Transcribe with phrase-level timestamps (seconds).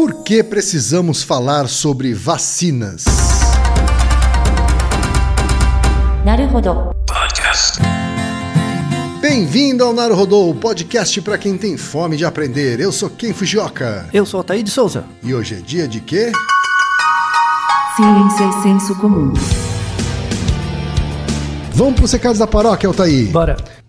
[0.00, 3.04] Por que precisamos falar sobre vacinas?
[6.24, 6.90] Naruhodo.
[7.06, 7.78] Podcast.
[9.20, 12.80] Bem-vindo ao Naruhodô, o podcast para quem tem fome de aprender.
[12.80, 14.08] Eu sou Ken Fujioka.
[14.10, 15.04] Eu sou Otaí de Souza.
[15.22, 16.32] E hoje é dia de quê?
[17.94, 19.34] Ciência e senso comum.
[21.74, 23.26] Vamos para os recados da paróquia, Otaí.
[23.26, 23.58] Bora.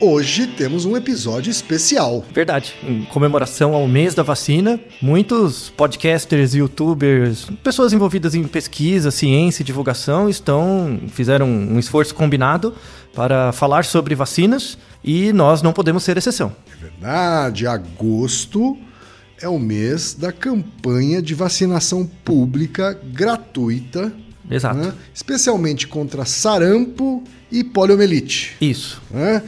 [0.00, 2.24] hoje temos um episódio especial.
[2.32, 2.74] Verdade.
[2.82, 9.64] Em comemoração ao mês da vacina, muitos podcasters, youtubers, pessoas envolvidas em pesquisa, ciência e
[9.64, 12.74] divulgação estão fizeram um esforço combinado
[13.14, 16.54] para falar sobre vacinas e nós não podemos ser exceção.
[16.72, 18.76] É verdade, agosto
[19.40, 24.12] é o mês da campanha de vacinação pública gratuita,
[24.50, 24.78] Exato.
[24.78, 24.92] né?
[25.14, 28.56] especialmente contra sarampo e poliomielite.
[28.60, 29.00] Isso.
[29.10, 29.42] né?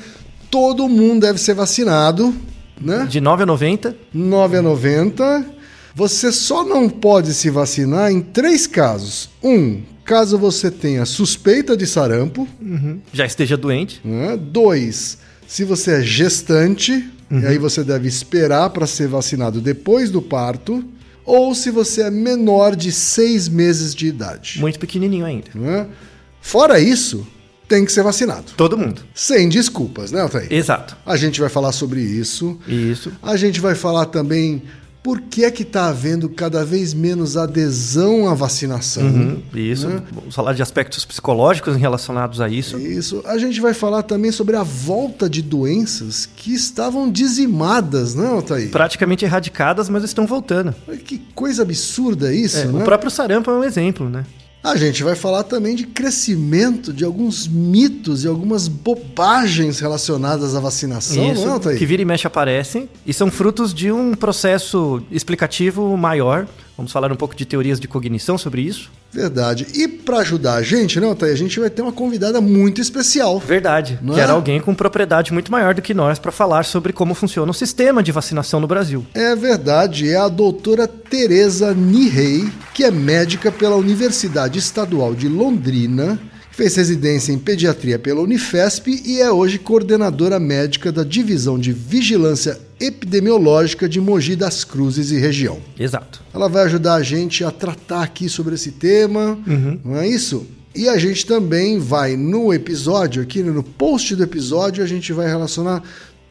[0.51, 2.35] Todo mundo deve ser vacinado,
[2.81, 3.07] né?
[3.09, 5.45] De 9 a 90, 9,90.
[5.95, 9.29] Você só não pode se vacinar em três casos.
[9.43, 12.49] Um, caso você tenha suspeita de sarampo.
[13.13, 14.01] já esteja doente.
[14.05, 14.37] Né?
[14.37, 20.21] Dois, se você é gestante, e aí você deve esperar para ser vacinado depois do
[20.23, 20.85] parto.
[21.25, 24.59] Ou se você é menor de seis meses de idade.
[24.59, 25.49] Muito pequenininho ainda.
[25.55, 25.87] né?
[26.41, 27.25] Fora isso,
[27.71, 28.47] tem que ser vacinado.
[28.57, 29.01] Todo mundo.
[29.15, 30.53] Sem desculpas, né, Altair?
[30.53, 30.97] Exato.
[31.07, 32.59] A gente vai falar sobre isso.
[32.67, 33.13] Isso.
[33.23, 34.61] A gente vai falar também
[35.05, 39.05] por que é que está havendo cada vez menos adesão à vacinação.
[39.05, 39.89] Uhum, isso.
[40.13, 42.77] Vamos falar de aspectos psicológicos relacionados a isso.
[42.77, 43.23] Isso.
[43.25, 48.69] A gente vai falar também sobre a volta de doenças que estavam dizimadas, não, Altair?
[48.71, 50.75] Praticamente erradicadas, mas estão voltando.
[51.05, 52.83] Que coisa absurda isso, É, né?
[52.83, 54.27] O próprio sarampo é um exemplo, né?
[54.63, 60.61] A gente vai falar também de crescimento de alguns mitos e algumas bobagens relacionadas à
[60.61, 65.97] vacinação, Isso, não, que vira e mexe aparecem e são frutos de um processo explicativo
[65.97, 66.47] maior.
[66.81, 68.91] Vamos falar um pouco de teorias de cognição sobre isso.
[69.13, 69.67] Verdade.
[69.75, 71.35] E para ajudar a gente, não, Altair?
[71.35, 73.39] A gente vai ter uma convidada muito especial.
[73.39, 73.99] Verdade.
[74.01, 74.23] Não que é?
[74.23, 77.55] era alguém com propriedade muito maior do que nós para falar sobre como funciona o
[77.55, 79.05] sistema de vacinação no Brasil.
[79.13, 86.19] É verdade, é a doutora Tereza Nihei, que é médica pela Universidade Estadual de Londrina,
[86.51, 92.59] fez residência em pediatria pela Unifesp e é hoje coordenadora médica da Divisão de Vigilância
[92.81, 95.59] Epidemiológica de Mogi das Cruzes e região.
[95.79, 96.23] Exato.
[96.33, 99.39] Ela vai ajudar a gente a tratar aqui sobre esse tema,
[99.85, 100.47] não é isso?
[100.75, 105.27] E a gente também vai no episódio, aqui no post do episódio, a gente vai
[105.27, 105.83] relacionar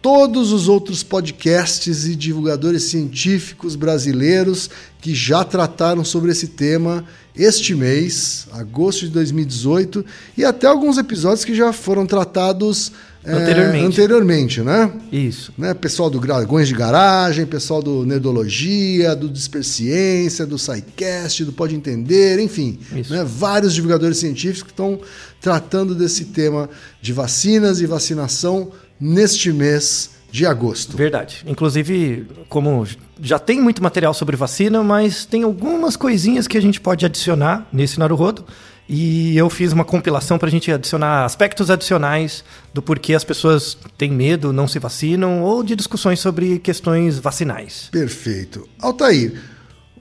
[0.02, 4.70] todos os outros podcasts e divulgadores científicos brasileiros
[5.02, 7.06] que já trataram sobre esse tema
[7.36, 10.06] este mês, agosto de 2018,
[10.38, 12.92] e até alguns episódios que já foram tratados
[13.24, 13.86] é, Anteriormente.
[13.86, 14.92] anteriormente, né?
[15.12, 15.54] Isso.
[15.58, 15.74] né?
[15.74, 22.40] Pessoal do Dragões de Garagem, pessoal do Nerdologia, do Disperciência, do SciCast, do Pode Entender,
[22.40, 22.80] enfim.
[22.96, 23.14] Isso.
[23.14, 23.24] Né?
[23.26, 25.00] Vários divulgadores científicos que estão
[25.42, 26.70] tratando desse tema
[27.02, 30.96] de vacinas e vacinação neste mês de agosto.
[30.96, 31.44] Verdade.
[31.46, 32.86] Inclusive, como
[33.22, 37.68] já tem muito material sobre vacina, mas tem algumas coisinhas que a gente pode adicionar
[37.74, 38.46] nesse Naruhodo.
[38.90, 43.78] E eu fiz uma compilação para a gente adicionar aspectos adicionais do porquê as pessoas
[43.96, 47.90] têm medo, não se vacinam, ou de discussões sobre questões vacinais.
[47.92, 48.68] Perfeito.
[48.82, 49.40] Altair,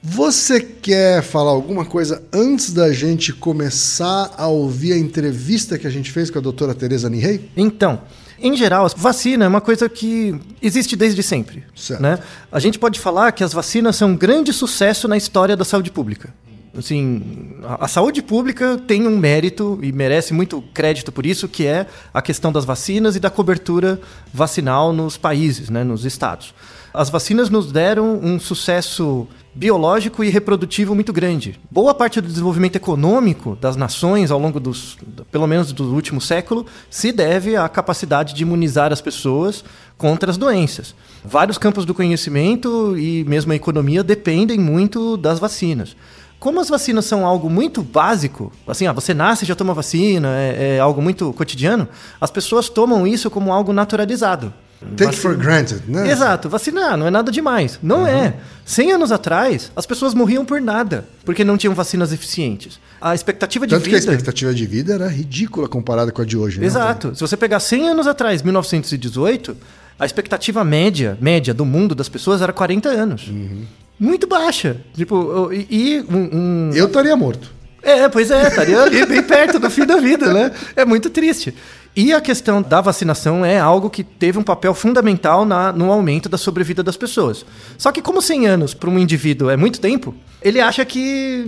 [0.02, 5.90] você quer falar alguma coisa antes da gente começar a ouvir a entrevista que a
[5.90, 7.50] gente fez com a doutora Tereza Nihei?
[7.54, 8.00] Então,
[8.40, 11.62] em geral, a vacina é uma coisa que existe desde sempre.
[11.76, 12.00] Certo.
[12.00, 12.18] Né?
[12.50, 15.90] A gente pode falar que as vacinas são um grande sucesso na história da saúde
[15.90, 16.32] pública.
[16.76, 21.86] Assim, a, saúde pública tem um mérito e merece muito crédito por isso, que é
[22.12, 24.00] a questão das vacinas e da cobertura
[24.32, 26.54] vacinal nos países, né, nos estados.
[26.92, 31.58] As vacinas nos deram um sucesso biológico e reprodutivo muito grande.
[31.70, 34.96] Boa parte do desenvolvimento econômico das nações ao longo dos,
[35.32, 39.64] pelo menos do último século, se deve à capacidade de imunizar as pessoas
[39.96, 40.94] contra as doenças.
[41.24, 45.96] Vários campos do conhecimento e mesmo a economia dependem muito das vacinas.
[46.38, 50.28] Como as vacinas são algo muito básico, assim, ah, você nasce e já toma vacina,
[50.36, 51.88] é, é algo muito cotidiano,
[52.20, 54.52] as pessoas tomam isso como algo naturalizado.
[54.96, 56.08] Take for granted, né?
[56.08, 57.80] Exato, vacinar não é nada demais.
[57.82, 58.36] Não é.
[58.64, 62.78] 100 anos atrás, as pessoas morriam por nada, porque não tinham vacinas eficientes.
[63.00, 64.12] A expectativa de Tanto que a vida.
[64.12, 66.66] expectativa de vida era ridícula comparada com a de hoje, né?
[66.66, 67.12] Exato.
[67.12, 69.56] Se você pegar 100 anos atrás, 1918,
[69.98, 73.26] a expectativa média, média do mundo das pessoas era 40 anos.
[73.26, 73.64] Uhum.
[73.98, 74.76] Muito baixa.
[74.94, 77.50] Tipo, e, e um, um- Eu estaria morto.
[77.82, 80.52] É, pois é, estaria ali bem perto do fim da vida, né?
[80.76, 81.54] É muito triste.
[81.96, 86.28] E a questão da vacinação é algo que teve um papel fundamental na- no aumento
[86.28, 87.44] da sobrevida das pessoas.
[87.76, 91.44] Só que como 100 anos para um indivíduo é muito tempo, ele acha que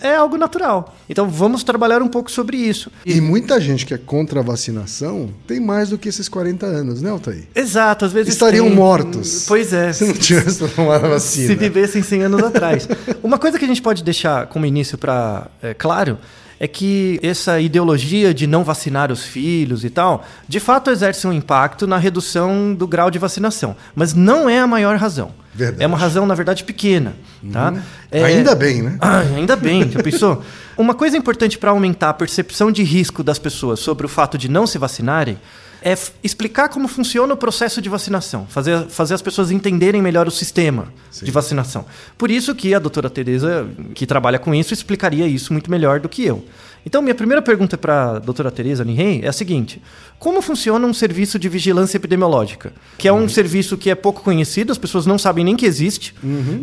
[0.00, 0.96] é algo natural.
[1.08, 2.90] Então vamos trabalhar um pouco sobre isso.
[3.04, 7.02] E muita gente que é contra a vacinação tem mais do que esses 40 anos,
[7.02, 7.44] né, Altair?
[7.54, 9.44] Exato, às vezes Estariam tem- mortos.
[9.46, 9.92] Pois é.
[9.94, 11.46] Se não tivesse tomado a vacina.
[11.48, 12.88] Se vivessem 100 anos atrás.
[13.22, 15.48] Uma coisa que a gente pode deixar como início para
[15.78, 16.18] claro
[16.62, 21.32] é que essa ideologia de não vacinar os filhos e tal, de fato exerce um
[21.32, 25.32] impacto na redução do grau de vacinação, mas não é a maior razão.
[25.52, 25.78] Verdade.
[25.78, 25.82] Uhum.
[25.82, 27.14] É uma razão, na verdade, pequena.
[27.52, 27.74] Tá?
[28.12, 28.96] É- Ainda bem, né?
[29.02, 30.40] ah, ainda bem, já pensou?
[30.76, 34.48] Uma coisa importante para aumentar a percepção de risco das pessoas sobre o fato de
[34.48, 35.38] não se vacinarem
[35.84, 40.30] é explicar como funciona o processo de vacinação, fazer, fazer as pessoas entenderem melhor o
[40.30, 40.92] sistema
[41.22, 41.84] de vacinação.
[42.16, 46.08] Por isso que a doutora Tereza, que trabalha com isso, explicaria isso muito melhor do
[46.08, 46.44] que eu.
[46.84, 49.80] Então, minha primeira pergunta para a doutora Tereza Nihei é a seguinte:
[50.18, 52.72] como funciona um serviço de vigilância epidemiológica?
[52.98, 56.14] Que é um serviço que é pouco conhecido, as pessoas não sabem nem que existe.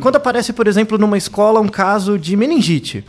[0.02, 3.06] Quando aparece, por exemplo, numa escola um caso de meningite,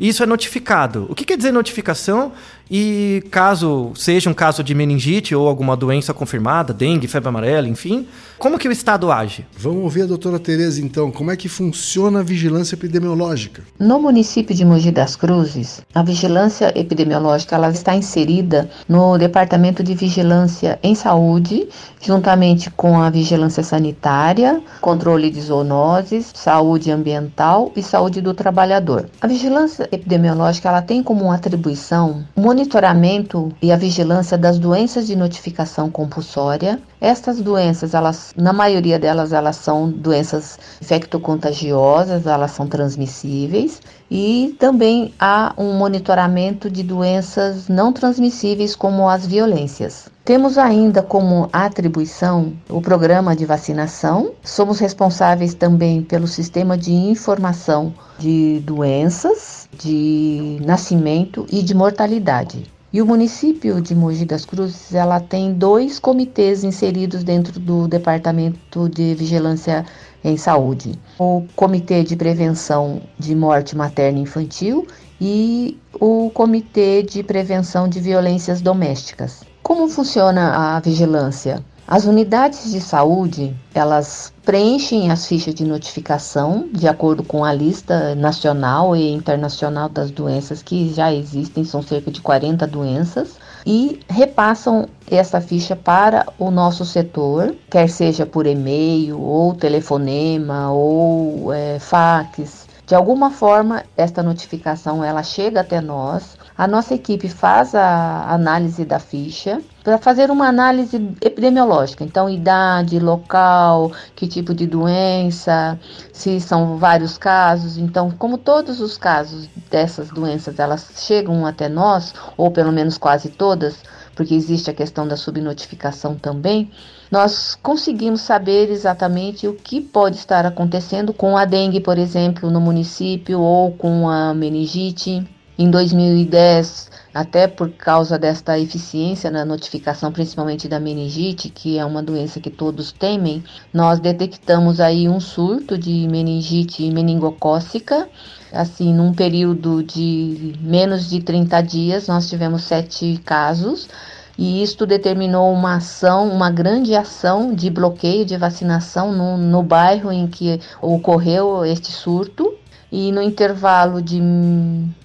[0.00, 1.06] isso é notificado.
[1.10, 2.32] O que quer dizer notificação?
[2.70, 8.06] E caso seja um caso de meningite ou alguma doença confirmada, dengue, febre amarela, enfim,
[8.38, 9.46] como que o Estado age?
[9.56, 11.10] Vamos ouvir a doutora Tereza, então.
[11.10, 13.62] Como é que funciona a vigilância epidemiológica?
[13.78, 19.94] No município de Mogi das Cruzes, a vigilância epidemiológica ela está inserida no Departamento de
[19.94, 21.66] Vigilância em Saúde,
[21.98, 29.08] juntamente com a vigilância sanitária, controle de zoonoses, saúde ambiental e saúde do trabalhador.
[29.20, 32.22] A vigilância epidemiológica ela tem como atribuição
[32.56, 36.80] monitoramento e a vigilância das doenças de notificação compulsória.
[36.98, 45.12] Estas doenças, elas, na maioria delas, elas são doenças infectocontagiosas, elas são transmissíveis e também
[45.18, 50.08] há um monitoramento de doenças não transmissíveis como as violências.
[50.24, 54.32] Temos ainda como atribuição o programa de vacinação.
[54.42, 62.76] Somos responsáveis também pelo sistema de informação de doenças, de nascimento e de mortalidade.
[62.92, 68.88] E o município de Mogi das Cruzes, ela tem dois comitês inseridos dentro do Departamento
[68.88, 69.84] de Vigilância
[70.26, 70.98] em Saúde.
[71.18, 74.86] O Comitê de Prevenção de Morte Materna e Infantil
[75.20, 79.44] e o Comitê de Prevenção de Violências Domésticas.
[79.62, 81.64] Como funciona a vigilância?
[81.88, 88.12] As unidades de saúde, elas preenchem as fichas de notificação de acordo com a lista
[88.16, 94.88] nacional e internacional das doenças que já existem, são cerca de 40 doenças, e repassam
[95.10, 102.68] essa ficha para o nosso setor, quer seja por e-mail, ou telefonema, ou é, fax.
[102.86, 106.38] De alguma forma, esta notificação ela chega até nós.
[106.56, 112.02] A nossa equipe faz a análise da ficha para fazer uma análise epidemiológica.
[112.02, 115.78] Então, idade, local, que tipo de doença,
[116.12, 117.78] se são vários casos.
[117.78, 123.28] Então, como todos os casos dessas doenças elas chegam até nós, ou pelo menos quase
[123.28, 123.76] todas,
[124.16, 126.68] porque existe a questão da subnotificação também,
[127.08, 132.60] nós conseguimos saber exatamente o que pode estar acontecendo com a dengue, por exemplo, no
[132.60, 135.24] município, ou com a meningite.
[135.56, 142.02] Em 2010, até por causa desta eficiência na notificação, principalmente da meningite, que é uma
[142.02, 143.42] doença que todos temem,
[143.72, 148.06] nós detectamos aí um surto de meningite meningocócica.
[148.52, 153.88] Assim, num período de menos de 30 dias, nós tivemos sete casos.
[154.36, 160.12] E isto determinou uma ação, uma grande ação de bloqueio de vacinação no, no bairro
[160.12, 162.54] em que ocorreu este surto.
[162.90, 164.20] E no intervalo de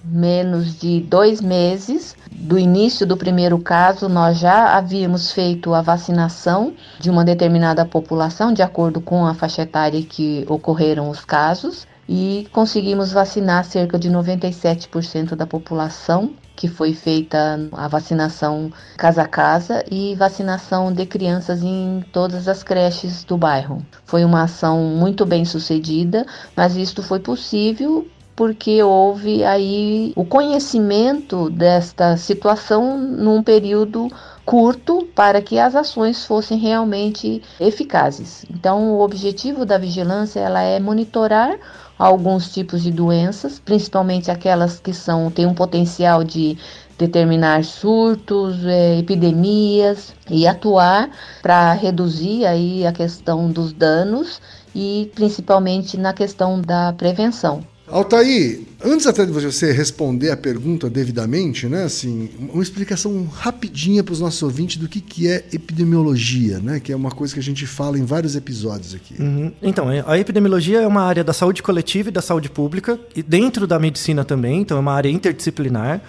[0.04, 6.74] menos de dois meses do início do primeiro caso, nós já havíamos feito a vacinação
[7.00, 12.48] de uma determinada população, de acordo com a faixa etária que ocorreram os casos, e
[12.52, 19.84] conseguimos vacinar cerca de 97% da população que foi feita a vacinação casa a casa
[19.90, 23.84] e vacinação de crianças em todas as creches do bairro.
[24.06, 26.24] Foi uma ação muito bem sucedida,
[26.56, 34.08] mas isto foi possível porque houve aí o conhecimento desta situação num período
[34.46, 38.46] curto para que as ações fossem realmente eficazes.
[38.52, 41.58] Então, o objetivo da vigilância ela é monitorar
[42.02, 46.58] alguns tipos de doenças, principalmente aquelas que são têm um potencial de
[46.98, 51.12] determinar surtos, é, epidemias e atuar
[51.44, 54.42] para reduzir aí a questão dos danos
[54.74, 57.64] e principalmente na questão da prevenção.
[57.92, 64.14] Altair, antes até de você responder a pergunta devidamente, né, assim, uma explicação rapidinha para
[64.14, 67.44] os nossos ouvintes do que, que é epidemiologia, né, que é uma coisa que a
[67.44, 69.22] gente fala em vários episódios aqui.
[69.22, 69.52] Uhum.
[69.62, 73.68] Então, a epidemiologia é uma área da saúde coletiva e da saúde pública, e dentro
[73.68, 76.02] da medicina também, então é uma área interdisciplinar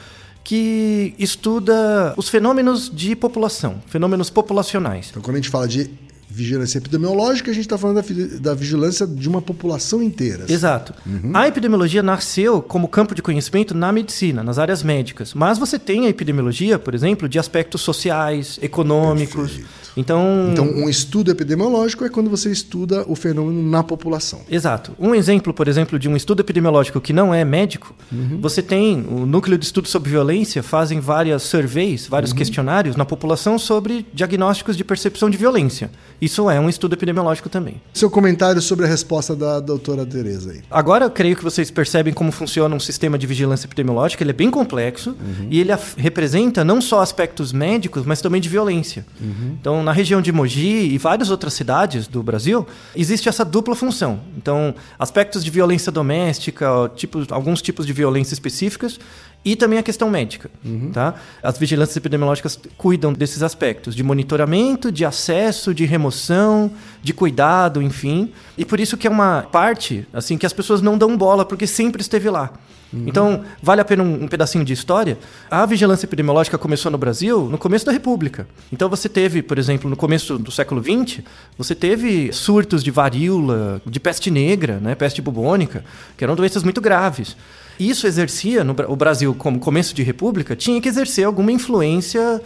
[0.44, 5.08] que estuda os fenômenos de população, fenômenos populacionais.
[5.10, 5.90] Então, quando a gente fala de
[6.32, 10.46] vigilância epidemiológica, a gente está falando da, da, vigilância de uma população inteira.
[10.48, 10.94] Exato.
[11.06, 11.30] Uhum.
[11.34, 15.34] A epidemiologia nasceu como campo de conhecimento na medicina, nas áreas médicas.
[15.34, 19.52] Mas você tem a epidemiologia, por exemplo, de aspectos sociais, econômicos.
[19.52, 19.81] Perfeito.
[19.96, 24.40] Então, então, um estudo epidemiológico é quando você estuda o fenômeno na população.
[24.50, 24.92] Exato.
[24.98, 28.38] Um exemplo, por exemplo, de um estudo epidemiológico que não é médico, uhum.
[28.40, 32.38] você tem o Núcleo de Estudo sobre Violência, fazem várias surveys, vários uhum.
[32.38, 35.90] questionários na população sobre diagnósticos de percepção de violência.
[36.20, 37.80] Isso é um estudo epidemiológico também.
[37.92, 40.60] Seu comentário sobre a resposta da doutora Tereza aí.
[40.70, 44.22] Agora eu creio que vocês percebem como funciona um sistema de vigilância epidemiológica.
[44.22, 45.48] Ele é bem complexo uhum.
[45.50, 49.04] e ele representa não só aspectos médicos, mas também de violência.
[49.20, 49.56] Uhum.
[49.82, 54.20] Na região de Mogi e várias outras cidades do Brasil, existe essa dupla função.
[54.36, 58.98] Então, aspectos de violência doméstica, tipos, alguns tipos de violência específicas
[59.44, 60.50] e também a questão médica.
[60.64, 60.90] Uhum.
[60.92, 61.14] Tá?
[61.42, 66.70] As vigilâncias epidemiológicas cuidam desses aspectos, de monitoramento, de acesso, de remoção,
[67.02, 68.32] de cuidado, enfim.
[68.56, 71.66] E por isso que é uma parte assim que as pessoas não dão bola, porque
[71.66, 72.52] sempre esteve lá.
[72.92, 73.04] Uhum.
[73.06, 75.18] Então, vale a pena um, um, pedacinho de história.
[75.50, 78.46] A vigilância epidemiológica começou no Brasil no começo da República.
[78.70, 81.20] Então, você teve, por exemplo, no começo do século XX,
[81.56, 85.84] você teve surtos de varíola, de peste negra, né, peste bubônica,
[86.16, 87.34] que eram doenças muito graves
[87.78, 92.40] isso exercia, no o Brasil, como começo de república, tinha que exercer alguma influência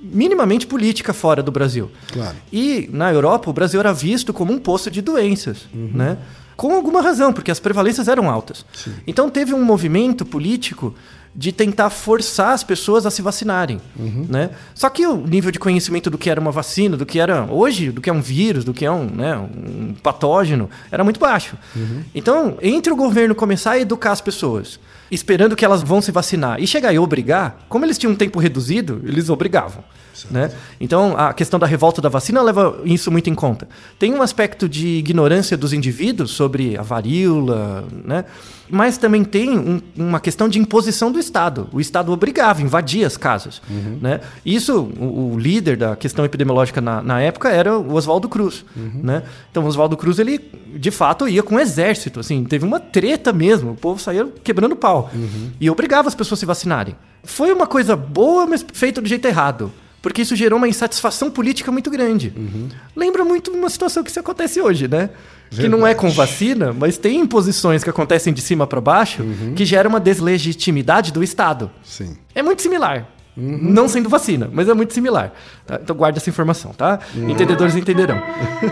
[0.00, 1.90] minimamente política fora do Brasil.
[2.12, 2.36] Claro.
[2.52, 5.90] E na Europa, o Brasil era visto como um poço de doenças, uhum.
[5.92, 6.18] né?
[6.56, 8.64] Com alguma razão, porque as prevalências eram altas.
[8.72, 8.92] Sim.
[9.06, 10.94] Então teve um movimento político
[11.38, 14.26] de tentar forçar as pessoas a se vacinarem, uhum.
[14.28, 14.50] né?
[14.74, 17.92] Só que o nível de conhecimento do que era uma vacina, do que era hoje,
[17.92, 21.56] do que é um vírus, do que é um, né, um patógeno, era muito baixo.
[21.76, 22.02] Uhum.
[22.12, 24.80] Então, entre o governo começar a educar as pessoas,
[25.12, 28.40] esperando que elas vão se vacinar, e chegar e obrigar, como eles tinham um tempo
[28.40, 29.84] reduzido, eles obrigavam.
[30.28, 30.50] Né?
[30.80, 33.68] Então, a questão da revolta da vacina leva isso muito em conta.
[33.96, 38.24] Tem um aspecto de ignorância dos indivíduos sobre a varíola, né?
[38.70, 41.68] Mas também tem um, uma questão de imposição do Estado.
[41.72, 43.62] O Estado obrigava, invadia as casas.
[43.68, 43.98] Uhum.
[44.00, 44.20] Né?
[44.44, 48.64] Isso, o, o, líder da questão epidemiológica na, na época era o Oswaldo Cruz.
[48.76, 49.00] Uhum.
[49.02, 49.22] Né?
[49.50, 50.40] Então, o Oswaldo Cruz, ele
[50.76, 52.20] de fato ia com um exército.
[52.20, 53.72] Assim, teve uma treta mesmo.
[53.72, 55.10] O povo saía quebrando pau.
[55.14, 55.50] Uhum.
[55.60, 56.96] E obrigava as pessoas a se vacinarem.
[57.24, 61.72] Foi uma coisa boa, mas feita do jeito errado porque isso gerou uma insatisfação política
[61.72, 62.32] muito grande.
[62.36, 62.68] Uhum.
[62.94, 65.10] Lembra muito uma situação que se acontece hoje, né?
[65.50, 65.62] Verdade.
[65.62, 69.54] Que não é com vacina, mas tem imposições que acontecem de cima para baixo uhum.
[69.54, 71.70] que geram uma deslegitimidade do Estado.
[71.82, 72.16] Sim.
[72.34, 73.08] É muito similar.
[73.38, 73.58] Uhum.
[73.62, 75.32] Não sendo vacina, mas é muito similar.
[75.64, 75.78] Tá?
[75.80, 76.98] Então guarde essa informação, tá?
[77.14, 77.30] Uhum.
[77.30, 78.16] Entendedores entenderão.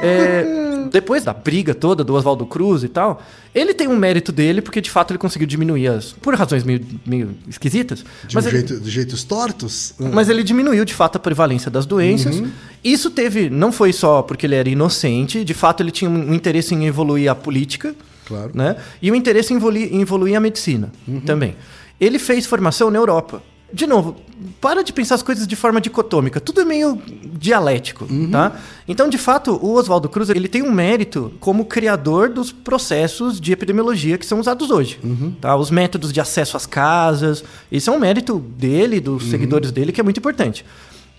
[0.02, 0.44] É,
[0.90, 3.22] depois da briga toda do Oswaldo Cruz e tal,
[3.54, 6.12] ele tem um mérito dele, porque de fato ele conseguiu diminuir as.
[6.12, 8.04] Por razões meio, meio esquisitas.
[8.26, 9.94] De, mas um ele, jeito, de jeitos tortos?
[9.98, 12.40] Mas ele diminuiu de fato a prevalência das doenças.
[12.40, 12.50] Uhum.
[12.82, 13.48] Isso teve.
[13.48, 17.30] Não foi só porque ele era inocente, de fato ele tinha um interesse em evoluir
[17.30, 17.94] a política.
[18.26, 18.50] Claro.
[18.52, 18.74] Né?
[19.00, 21.20] E o um interesse em evoluir, em evoluir a medicina uhum.
[21.20, 21.54] também.
[22.00, 23.40] Ele fez formação na Europa
[23.72, 24.16] de novo,
[24.60, 26.40] para de pensar as coisas de forma dicotômica.
[26.40, 27.00] Tudo é meio
[27.32, 28.30] dialético, uhum.
[28.30, 28.52] tá?
[28.86, 33.52] Então, de fato, o Oswaldo Cruz ele tem um mérito como criador dos processos de
[33.52, 35.32] epidemiologia que são usados hoje, uhum.
[35.40, 35.56] tá?
[35.56, 39.30] Os métodos de acesso às casas, isso é um mérito dele, dos uhum.
[39.30, 40.64] seguidores dele, que é muito importante.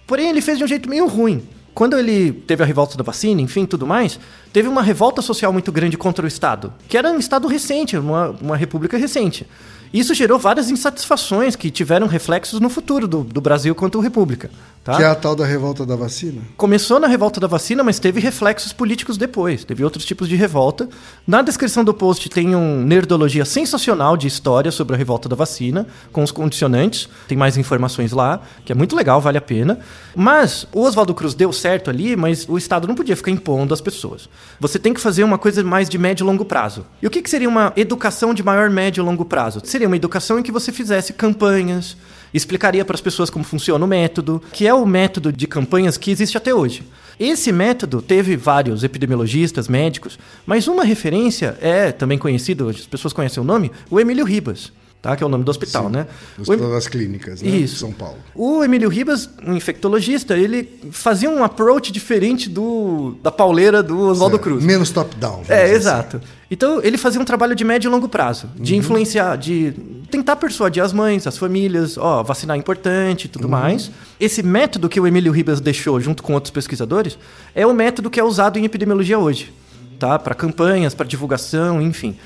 [0.06, 1.44] Porém, ele fez de um jeito meio ruim.
[1.74, 4.20] Quando ele teve a revolta da vacina, enfim, tudo mais,
[4.52, 8.30] teve uma revolta social muito grande contra o Estado, que era um Estado recente, uma,
[8.42, 9.46] uma república recente.
[9.94, 14.50] Isso gerou várias insatisfações que tiveram reflexos no futuro do, do Brasil quanto República.
[14.88, 14.96] Tá?
[14.96, 16.42] Que é a tal da revolta da vacina?
[16.56, 19.66] Começou na revolta da vacina, mas teve reflexos políticos depois.
[19.66, 20.88] Teve outros tipos de revolta.
[21.28, 25.86] Na descrição do post tem um nerdologia sensacional de história sobre a revolta da vacina,
[26.14, 27.10] com os condicionantes.
[27.28, 29.78] Tem mais informações lá, que é muito legal, vale a pena.
[30.16, 33.82] Mas o Oswaldo Cruz deu certo ali, mas o Estado não podia ficar impondo as
[33.82, 34.30] pessoas.
[34.58, 36.86] Você tem que fazer uma coisa mais de médio e longo prazo.
[37.02, 39.60] E o que, que seria uma educação de maior médio e longo prazo?
[39.66, 41.98] Seria uma educação em que você fizesse campanhas,
[42.34, 46.12] explicaria para as pessoas como funciona o método, que é o método de campanhas que
[46.12, 46.84] existe até hoje.
[47.20, 53.42] Esse método teve vários epidemiologistas, médicos, mas uma referência é também conhecido, as pessoas conhecem
[53.42, 54.72] o nome, o Emílio Ribas.
[55.08, 56.08] Tá, que é o nome do hospital, Sim, né?
[56.36, 57.50] do O Hospital das Clínicas, né?
[57.50, 57.78] Isso.
[57.78, 58.18] São Paulo.
[58.36, 64.38] O Emílio Ribas, um infectologista, ele fazia um approach diferente do da pauleira do Oswaldo.
[64.38, 64.62] Cruz.
[64.62, 65.44] Menos top-down.
[65.48, 66.22] É, dizer exato.
[66.52, 69.74] Então, ele fazia um trabalho de médio e longo prazo, de influenciar, de
[70.12, 73.90] tentar persuadir as mães, as famílias, ó, vacinar é importante e tudo mais.
[74.20, 77.18] Esse método que o Emílio Ribas deixou junto com outros pesquisadores
[77.56, 79.54] é o método que é usado em epidemiologia hoje,
[79.98, 80.20] tá?
[80.20, 82.18] Para campanhas, para divulgação, enfim.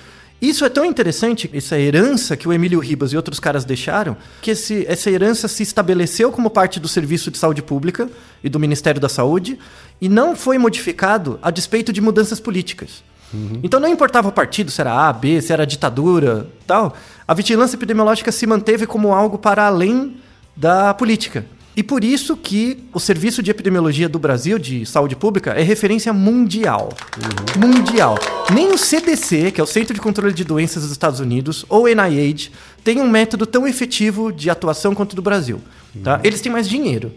[0.41, 4.51] Isso é tão interessante, essa herança que o Emílio Ribas e outros caras deixaram, que
[4.51, 8.09] esse- essa herança se estabeleceu como parte do Serviço de Saúde Pública
[8.43, 9.59] e do Ministério da Saúde
[10.01, 13.03] e não foi modificado a despeito de mudanças políticas.
[13.63, 16.97] Então não importava o partido, se era A, B, se era ditadura, tal.
[17.25, 20.17] A vigilância epidemiológica se manteve como algo para além
[20.57, 21.45] da política.
[21.75, 26.11] E por isso que o Serviço de Epidemiologia do Brasil, de saúde pública, é referência
[26.11, 26.89] mundial.
[27.57, 28.17] Mundial.
[28.53, 31.83] Nem o CDC, que é o Centro de Controle de Doenças dos Estados Unidos, ou
[31.83, 32.49] o NIH,
[32.83, 35.61] tem um método tão efetivo de atuação quanto o do Brasil.
[36.03, 36.19] Tá?
[36.23, 37.11] Eles têm mais dinheiro.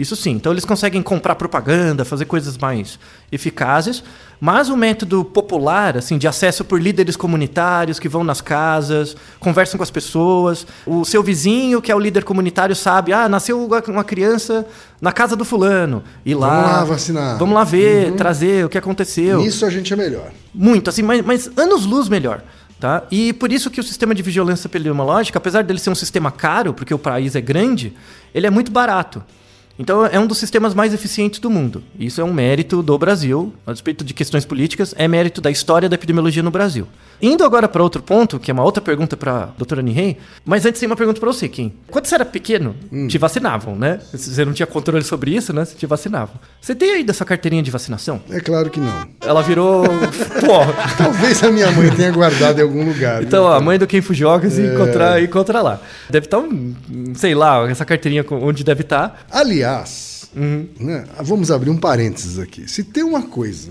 [0.00, 0.30] Isso sim.
[0.30, 2.98] Então eles conseguem comprar propaganda, fazer coisas mais
[3.30, 4.02] eficazes.
[4.40, 9.76] Mas o método popular, assim, de acesso por líderes comunitários que vão nas casas, conversam
[9.76, 10.66] com as pessoas.
[10.86, 14.66] O seu vizinho, que é o líder comunitário, sabe, ah, nasceu uma criança
[15.02, 16.02] na casa do fulano.
[16.24, 16.48] E lá.
[16.48, 17.38] Vamos lá vacinar.
[17.38, 19.40] Vamos lá ver, trazer o que aconteceu.
[19.40, 20.30] Nisso a gente é melhor.
[20.54, 22.42] Muito, assim, mas, mas anos-luz melhor.
[22.80, 23.02] Tá?
[23.10, 26.72] E por isso que o sistema de vigilância epidemiológica, apesar dele ser um sistema caro,
[26.72, 27.92] porque o país é grande,
[28.34, 29.22] ele é muito barato.
[29.80, 31.82] Então é um dos sistemas mais eficientes do mundo.
[31.98, 35.88] Isso é um mérito do Brasil, a despeito de questões políticas, é mérito da história
[35.88, 36.86] da epidemiologia no Brasil.
[37.22, 40.64] Indo agora para outro ponto, que é uma outra pergunta para a doutora Nihei, mas
[40.64, 41.72] antes tem uma pergunta para você, Kim.
[41.90, 42.74] Quando você era pequeno,
[43.08, 44.00] te vacinavam, né?
[44.12, 45.64] Você não tinha controle sobre isso, né?
[45.64, 46.34] Você te vacinavam.
[46.60, 48.20] Você tem aí dessa carteirinha de vacinação?
[48.30, 49.06] É claro que não.
[49.20, 49.84] Ela virou.
[50.40, 50.96] Pô.
[50.96, 53.22] Talvez a minha mãe tenha guardado em algum lugar.
[53.22, 53.52] Então, viu?
[53.52, 54.50] ó, a mãe do Joga, É.
[54.50, 55.80] se encontrar, encontra lá.
[56.08, 56.74] Deve estar um,
[57.14, 59.24] sei lá, essa carteirinha onde deve estar.
[59.30, 60.68] Aliás, Uhum.
[60.78, 62.68] né, vamos abrir um parênteses aqui.
[62.68, 63.70] Se tem uma coisa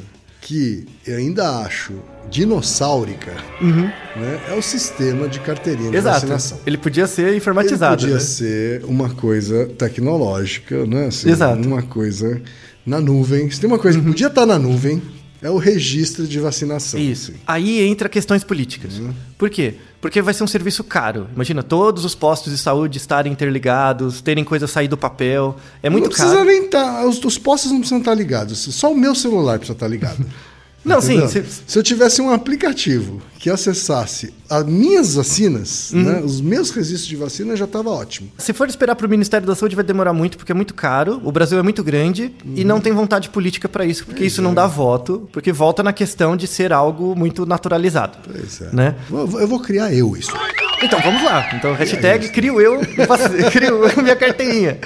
[0.49, 1.93] que eu ainda acho
[2.31, 3.31] dinossáurica,
[3.61, 6.01] né, é o sistema de carteirinha de Uhum.
[6.01, 6.21] Exato.
[6.21, 6.59] vacinação.
[6.65, 7.97] Ele podia ser Ele informatizado.
[8.01, 8.19] podia né?
[8.19, 11.05] ser uma coisa tecnológica, né?
[11.05, 11.61] assim, Exato.
[11.61, 11.73] Uhum.
[11.73, 12.41] Uma coisa
[12.83, 13.51] na nuvem.
[13.51, 14.99] Se tem uma coisa que podia estar na nuvem,
[15.39, 16.99] é o registro de vacinação.
[16.99, 17.29] Isso.
[17.31, 17.39] assim.
[17.45, 18.97] Aí entra questões políticas.
[18.97, 19.13] Uhum.
[19.37, 19.75] Por quê?
[20.01, 21.27] Porque vai ser um serviço caro.
[21.35, 25.57] Imagina todos os postos de saúde estarem interligados, terem coisas sair do papel.
[25.83, 26.45] É muito não precisa caro.
[26.45, 27.05] nem estar.
[27.05, 28.59] os, os postos não precisam estar ligados.
[28.59, 30.25] Só o meu celular precisa estar ligado.
[30.83, 31.27] Não, sim.
[31.27, 36.03] Se- Se eu tivesse um aplicativo que acessasse as minhas vacinas, Uhum.
[36.03, 38.29] né, os meus registros de vacina, já estava ótimo.
[38.37, 41.21] Se for esperar para o Ministério da Saúde, vai demorar muito, porque é muito caro.
[41.23, 44.43] O Brasil é muito grande e não tem vontade política para isso, porque isso é.
[44.43, 48.17] não dá voto, porque volta na questão de ser algo muito naturalizado.
[48.23, 48.69] Pois é.
[48.73, 48.95] Né?
[49.09, 50.31] Eu vou criar eu isso.
[50.81, 51.49] Então vamos lá.
[51.55, 52.79] Então, hashtag crio eu,
[53.51, 54.79] crio minha carteirinha.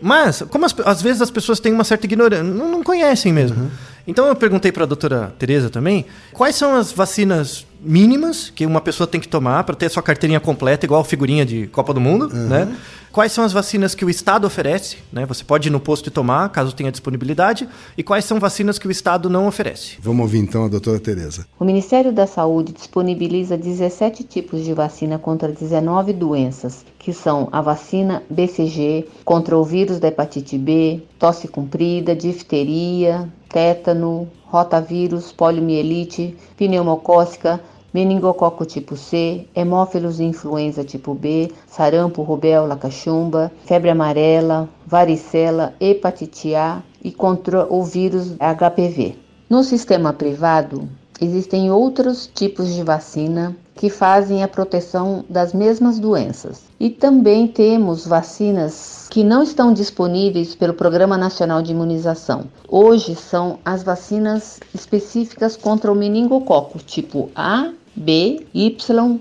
[0.00, 3.70] Mas, como as- às vezes as pessoas têm uma certa ignorância, não, não conhecem mesmo.
[4.06, 8.80] Então eu perguntei para a doutora Tereza também, quais são as vacinas mínimas que uma
[8.80, 12.00] pessoa tem que tomar para ter a sua carteirinha completa, igual figurinha de Copa do
[12.00, 12.74] Mundo, né?
[13.12, 15.24] Quais são as vacinas que o Estado oferece, né?
[15.26, 18.88] Você pode ir no posto e tomar, caso tenha disponibilidade, e quais são vacinas que
[18.88, 19.98] o Estado não oferece.
[20.00, 21.46] Vamos ouvir então a doutora Tereza.
[21.60, 27.60] O Ministério da Saúde disponibiliza 17 tipos de vacina contra 19 doenças, que são a
[27.60, 37.60] vacina BCG contra o vírus da hepatite B, tosse comprida, difteria, tétano, rotavírus, poliomielite, pneumocócica,
[37.94, 46.82] meningococo tipo C, hemófilos influenza tipo B, sarampo, rubéola, cachumba, febre amarela, varicela, hepatite A
[47.02, 49.14] e contra o vírus HPV.
[49.48, 50.88] No sistema privado,
[51.20, 56.62] existem outros tipos de vacina que fazem a proteção das mesmas doenças.
[56.78, 62.44] E também temos vacinas que não estão disponíveis pelo Programa Nacional de Imunização.
[62.68, 68.76] Hoje são as vacinas específicas contra o meningococo tipo A, B, Y,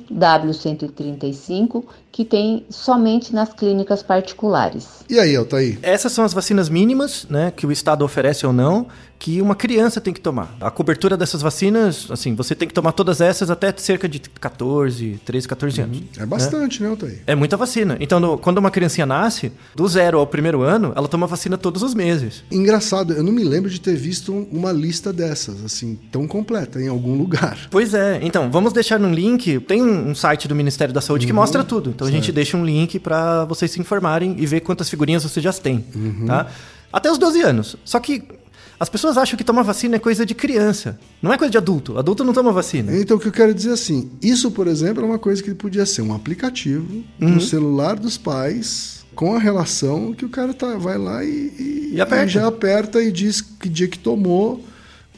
[0.09, 1.83] W135,
[2.13, 4.87] que tem somente nas clínicas particulares.
[5.09, 5.79] E aí, Altair?
[5.81, 8.85] Essas são as vacinas mínimas, né, que o Estado oferece ou não,
[9.17, 10.53] que uma criança tem que tomar.
[10.59, 15.19] A cobertura dessas vacinas, assim, você tem que tomar todas essas até cerca de 14,
[15.25, 16.01] 13, 14 anos.
[16.17, 17.21] É bastante, né, Altair?
[17.25, 17.95] É muita vacina.
[18.01, 21.81] Então, no- quando uma criancinha nasce, do zero ao primeiro ano, ela toma vacina todos
[21.83, 22.43] os meses.
[22.51, 26.81] Engraçado, eu não me lembro de ter visto um- uma lista dessas, assim, tão completa
[26.81, 27.57] em algum lugar.
[27.71, 28.19] Pois é.
[28.21, 29.59] Então, vamos deixar no link.
[29.61, 31.93] Tem um, um site do Ministério da Saúde que mostra tudo.
[32.03, 35.23] Então, Então a gente deixa um link para vocês se informarem e ver quantas figurinhas
[35.23, 35.83] vocês já têm,
[36.27, 36.47] tá?
[36.91, 37.75] Até os 12 anos.
[37.85, 38.23] Só que
[38.79, 40.99] as pessoas acham que tomar vacina é coisa de criança.
[41.21, 41.97] Não é coisa de adulto.
[41.97, 42.95] Adulto não toma vacina.
[42.97, 45.85] Então, o que eu quero dizer assim, isso, por exemplo, é uma coisa que podia
[45.85, 50.97] ser um aplicativo no celular dos pais com a relação que o cara tá, vai
[50.97, 52.25] lá e, e- E aperta.
[52.25, 54.63] e já aperta e diz que dia que tomou,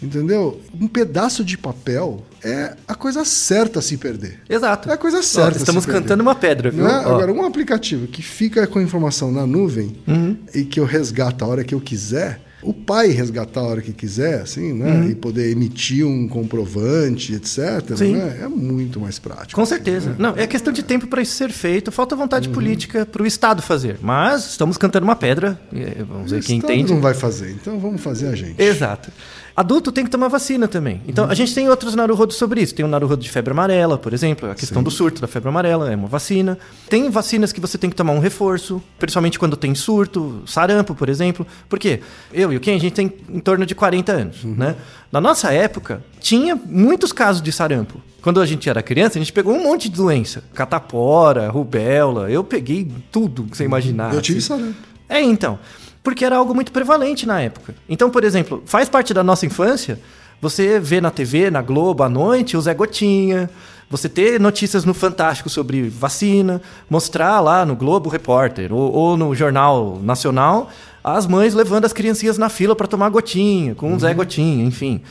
[0.03, 0.59] entendeu?
[0.79, 4.39] Um pedaço de papel é a coisa certa a se perder.
[4.47, 4.89] Exato.
[4.89, 5.58] É a coisa Ó, certa.
[5.58, 6.84] a estamos cantando uma pedra, viu?
[6.84, 6.91] Né?
[7.05, 7.10] Ó.
[7.15, 10.38] Agora, um aplicativo que fica com a informação na nuvem Uhum.
[10.53, 13.93] e que eu resgato a hora que eu quiser, o pai resgatar a hora que
[13.93, 14.91] quiser, assim, né?
[14.91, 15.10] Uhum.
[15.12, 17.95] E poder emitir um comprovante, etc.
[17.95, 18.15] Sim.
[18.15, 18.39] né?
[18.41, 19.53] É muito mais prático.
[19.60, 20.15] Com certeza.
[20.17, 21.91] Não, é questão de tempo para isso ser feito.
[21.91, 23.97] Falta vontade política para o Estado fazer.
[24.01, 25.60] Mas estamos cantando uma pedra.
[25.73, 26.93] eh, Vamos ver O quem Estado entende.
[26.93, 28.60] não vai fazer, então vamos fazer a gente.
[28.62, 29.12] Exato.
[29.55, 31.01] Adulto tem que tomar vacina também.
[31.07, 32.75] Então, a gente tem outros Naruhodo sobre isso.
[32.75, 34.51] Tem o Naruhodo de febre amarela, por exemplo.
[34.51, 36.57] A questão do surto da febre amarela é uma vacina.
[36.89, 41.07] Tem vacinas que você tem que tomar um reforço, principalmente quando tem surto, sarampo, por
[41.07, 41.47] exemplo.
[41.69, 42.01] Por quê?
[42.33, 44.75] Eu e o Ken, a gente tem em torno de 40 anos, né?
[45.09, 48.01] Na nossa época, tinha muitos casos de sarampo.
[48.21, 50.43] Quando a gente era criança, a gente pegou um monte de doença.
[50.53, 52.29] Catapora, rubéola.
[52.29, 54.13] Eu peguei tudo que você imaginar.
[54.13, 54.47] Eu tive assim.
[54.47, 54.75] sarampo.
[55.07, 55.59] É, então.
[56.05, 57.75] Porque era algo muito prevalente na época.
[57.89, 59.99] Então, por exemplo, faz parte da nossa infância
[60.41, 63.49] você vê na TV, na Globo, à noite, o Zé Gotinha,
[63.89, 69.33] você ter notícias no Fantástico sobre vacina, mostrar lá no Globo Repórter ou, ou no
[69.33, 70.69] Jornal Nacional
[71.03, 75.01] as mães levando as criancinhas na fila para tomar gotinha, com o Zé Gotinha, enfim.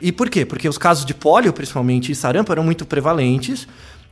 [0.00, 0.44] E por quê?
[0.44, 3.66] Porque os casos de pólio, principalmente, e sarampo eram muito prevalentes.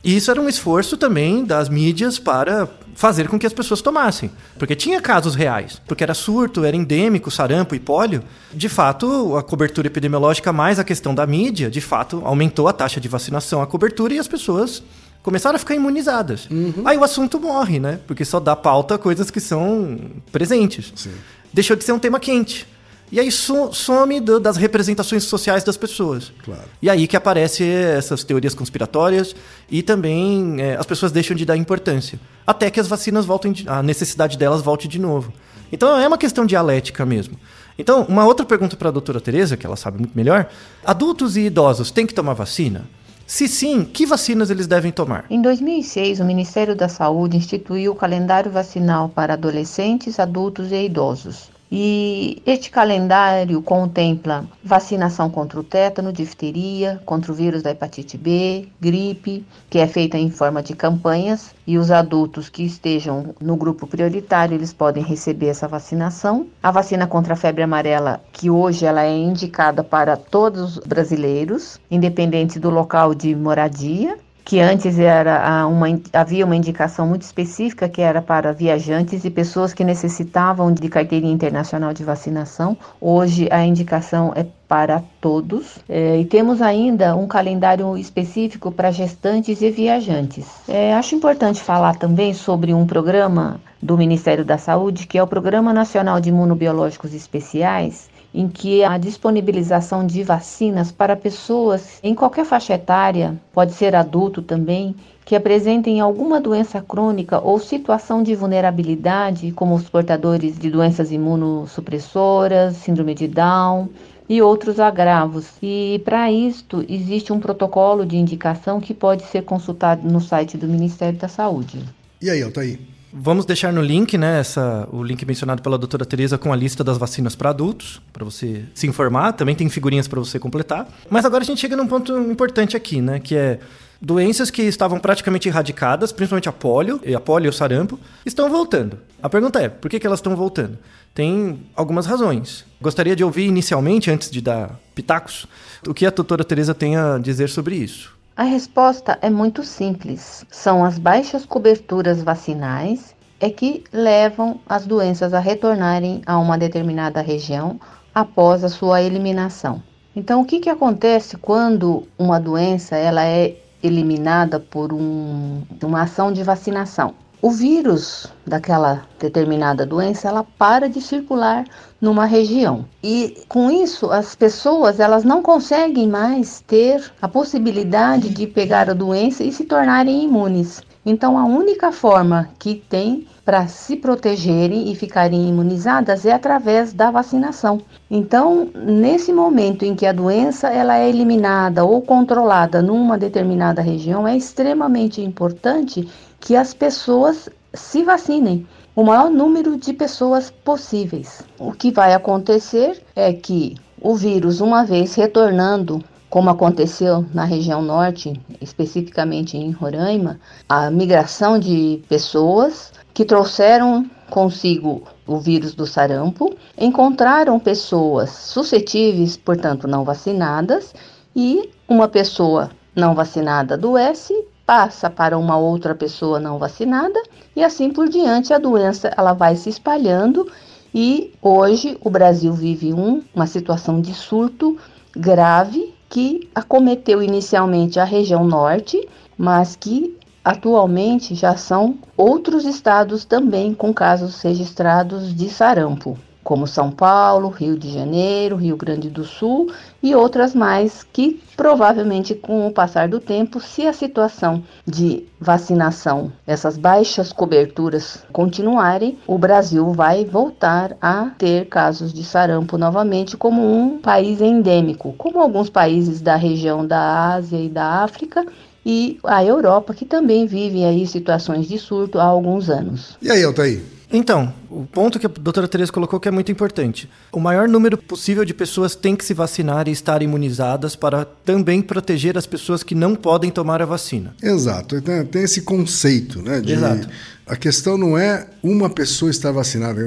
[0.07, 2.65] E isso era um esforço também das mídias para
[2.95, 4.31] fazer com que as pessoas tomassem.
[4.57, 5.81] Porque tinha casos reais.
[5.85, 8.23] Porque era surto, era endêmico, sarampo e pólio.
[8.53, 13.01] De fato, a cobertura epidemiológica mais a questão da mídia, de fato, aumentou a taxa
[13.01, 14.81] de vacinação, a cobertura e as pessoas
[15.21, 16.47] começaram a ficar imunizadas.
[16.85, 17.99] Aí o assunto morre, né?
[18.07, 19.99] Porque só dá pauta a coisas que são
[20.31, 20.93] presentes.
[20.95, 21.11] Sim.
[21.51, 22.65] Deixou de ser um tema quente.
[23.11, 26.31] E aí so- some do- das representações sociais das pessoas.
[26.43, 26.63] Claro.
[26.81, 29.33] E aí que aparecem essas teorias conspiratórias
[29.71, 32.19] e também é, as pessoas deixam de dar importância.
[32.45, 35.31] Até que as vacinas voltem, de- a necessidade delas volte de novo.
[35.71, 37.37] Então é uma questão dialética mesmo.
[37.79, 40.47] Então, uma outra pergunta para a doutora Tereza, que ela sabe muito melhor.
[40.83, 42.85] Adultos e idosos têm que tomar vacina?
[43.25, 45.25] Se sim, que vacinas eles devem tomar?
[45.29, 51.49] Em 2006, o Ministério da Saúde instituiu o calendário vacinal para adolescentes, adultos e idosos.
[51.71, 58.69] E este calendário contempla vacinação contra o tétano, difteria, contra o vírus da hepatite B,
[58.79, 63.85] gripe, que é feita em forma de campanhas, e os adultos que estejam no grupo
[63.85, 66.47] prioritário, eles podem receber essa vacinação.
[66.63, 71.79] A vacina contra a febre amarela, que hoje ela é indicada para todos os brasileiros,
[71.91, 74.17] independente do local de moradia
[74.47, 79.73] que antes era uma, havia uma indicação muito específica que era para viajantes e pessoas
[79.73, 82.77] que necessitavam de carteirinha internacional de vacinação.
[83.01, 89.61] Hoje a indicação é para todos É, e temos ainda um calendário específico para gestantes
[89.61, 90.45] e viajantes.
[90.67, 95.27] É, acho importante falar também sobre um programa do Ministério da Saúde que é o
[95.27, 102.45] Programa Nacional de Imunobiológicos Especiais em que a disponibilização de vacinas para pessoas em qualquer
[102.45, 104.95] faixa etária, pode ser adulto também,
[105.25, 112.75] que apresentem alguma doença crônica ou situação de vulnerabilidade, como os portadores de doenças imunossupressoras,
[112.77, 113.89] síndrome de Down
[114.29, 115.47] e outros agravos.
[115.59, 120.67] E para isto existe um protocolo de indicação que pode ser consultado no site do
[120.67, 121.79] Ministério da Saúde.
[122.21, 122.96] E aí, Altair?
[123.19, 126.83] Vamos deixar no link, né, essa, o link mencionado pela doutora Tereza com a lista
[126.83, 129.33] das vacinas para adultos, para você se informar.
[129.33, 130.87] Também tem figurinhas para você completar.
[131.09, 133.59] Mas agora a gente chega num ponto importante aqui, né, que é
[133.99, 138.51] doenças que estavam praticamente erradicadas, principalmente a polio, e a polio e o sarampo, estão
[138.51, 138.99] voltando.
[139.21, 140.77] A pergunta é, por que, que elas estão voltando?
[141.15, 142.65] Tem algumas razões.
[142.79, 145.47] Gostaria de ouvir inicialmente, antes de dar pitacos,
[145.87, 148.16] o que a doutora Tereza tem a dizer sobre isso.
[148.37, 150.45] A resposta é muito simples.
[150.51, 157.19] São as baixas coberturas vacinais é que levam as doenças a retornarem a uma determinada
[157.19, 157.79] região
[158.13, 159.81] após a sua eliminação.
[160.15, 166.31] Então, o que, que acontece quando uma doença ela é eliminada por um, uma ação
[166.31, 167.15] de vacinação?
[167.39, 171.65] O vírus daquela determinada doença ela para de circular
[172.01, 178.47] numa região e com isso as pessoas elas não conseguem mais ter a possibilidade de
[178.47, 180.81] pegar a doença e se tornarem imunes.
[181.05, 187.09] Então a única forma que tem para se protegerem e ficarem imunizadas é através da
[187.09, 187.79] vacinação.
[188.11, 194.27] Então, nesse momento em que a doença ela é eliminada ou controlada numa determinada região,
[194.27, 196.05] é extremamente importante
[196.39, 198.67] que as pessoas se vacinem.
[198.95, 201.43] O maior número de pessoas possíveis.
[201.59, 207.81] O que vai acontecer é que o vírus, uma vez retornando, como aconteceu na região
[207.81, 216.55] norte, especificamente em Roraima, a migração de pessoas que trouxeram consigo o vírus do sarampo,
[216.77, 220.93] encontraram pessoas suscetíveis, portanto não vacinadas,
[221.35, 224.33] e uma pessoa não vacinada adoece,
[224.67, 227.19] passa para uma outra pessoa não vacinada
[227.55, 230.45] e assim por diante a doença ela vai se espalhando
[230.93, 234.77] e hoje o Brasil vive um, uma situação de surto
[235.15, 243.73] grave que acometeu inicialmente a região norte, mas que atualmente já são outros estados também
[243.73, 246.17] com casos registrados de sarampo
[246.47, 249.69] como São Paulo, Rio de Janeiro, Rio Grande do Sul
[250.01, 256.31] e outras mais que provavelmente com o passar do tempo, se a situação de vacinação,
[256.47, 263.61] essas baixas coberturas continuarem, o Brasil vai voltar a ter casos de sarampo novamente como
[263.61, 268.45] um país endêmico, como alguns países da região da Ásia e da África
[268.85, 273.17] e a Europa, que também vivem aí situações de surto há alguns anos.
[273.21, 273.96] E aí, Altair?
[274.11, 277.09] Então, o ponto que a doutora Teresa colocou que é muito importante.
[277.31, 281.81] O maior número possível de pessoas tem que se vacinar e estar imunizadas para também
[281.81, 284.33] proteger as pessoas que não podem tomar a vacina.
[284.41, 285.01] Exato.
[285.29, 286.61] Tem esse conceito, né?
[286.61, 286.73] De...
[286.73, 287.09] Exato.
[287.45, 290.01] A questão não é uma pessoa estar vacinada,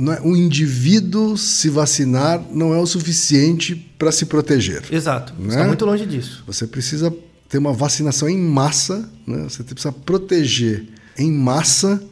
[0.00, 4.82] não é um indivíduo se vacinar não é o suficiente para se proteger.
[4.90, 5.34] Exato.
[5.38, 5.48] Né?
[5.48, 6.42] Está muito longe disso.
[6.46, 7.14] Você precisa
[7.50, 9.44] ter uma vacinação em massa, né?
[9.44, 10.86] você precisa proteger
[11.18, 12.02] em massa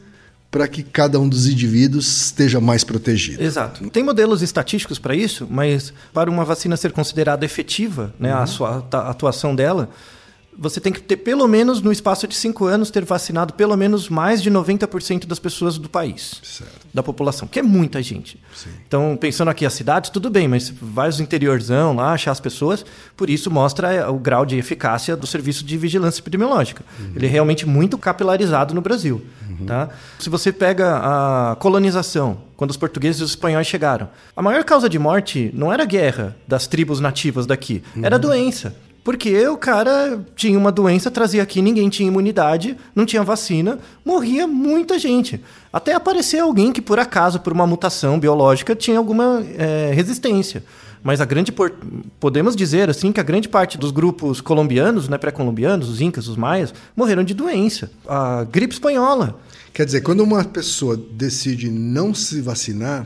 [0.53, 3.41] para que cada um dos indivíduos esteja mais protegido.
[3.41, 3.89] Exato.
[3.89, 8.39] Tem modelos estatísticos para isso, mas para uma vacina ser considerada efetiva, né, uhum.
[8.39, 9.89] a sua a atuação dela,
[10.57, 14.09] você tem que ter pelo menos, no espaço de cinco anos, ter vacinado pelo menos
[14.09, 16.87] mais de 90% das pessoas do país, certo.
[16.93, 18.39] da população, que é muita gente.
[18.55, 18.69] Sim.
[18.87, 22.85] Então, pensando aqui as cidades, tudo bem, mas vai os interiorzão lá, achar as pessoas,
[23.17, 26.83] por isso mostra é, o grau de eficácia do serviço de vigilância epidemiológica.
[26.99, 27.13] Uhum.
[27.15, 29.21] Ele é realmente muito capilarizado no Brasil.
[29.49, 29.65] Uhum.
[29.65, 29.89] Tá?
[30.19, 34.87] Se você pega a colonização, quando os portugueses e os espanhóis chegaram, a maior causa
[34.87, 38.05] de morte não era a guerra das tribos nativas daqui, uhum.
[38.05, 38.75] era a doença.
[39.03, 44.47] Porque o cara tinha uma doença, trazia aqui, ninguém tinha imunidade, não tinha vacina, morria
[44.47, 45.43] muita gente.
[45.73, 50.63] Até aparecer alguém que, por acaso, por uma mutação biológica, tinha alguma é, resistência.
[51.03, 51.73] Mas a grande por...
[52.17, 56.37] podemos dizer assim que a grande parte dos grupos colombianos, né, pré-colombianos, os incas, os
[56.37, 57.91] maias, morreram de doença.
[58.07, 59.37] A gripe espanhola.
[59.73, 63.05] Quer dizer, quando uma pessoa decide não se vacinar,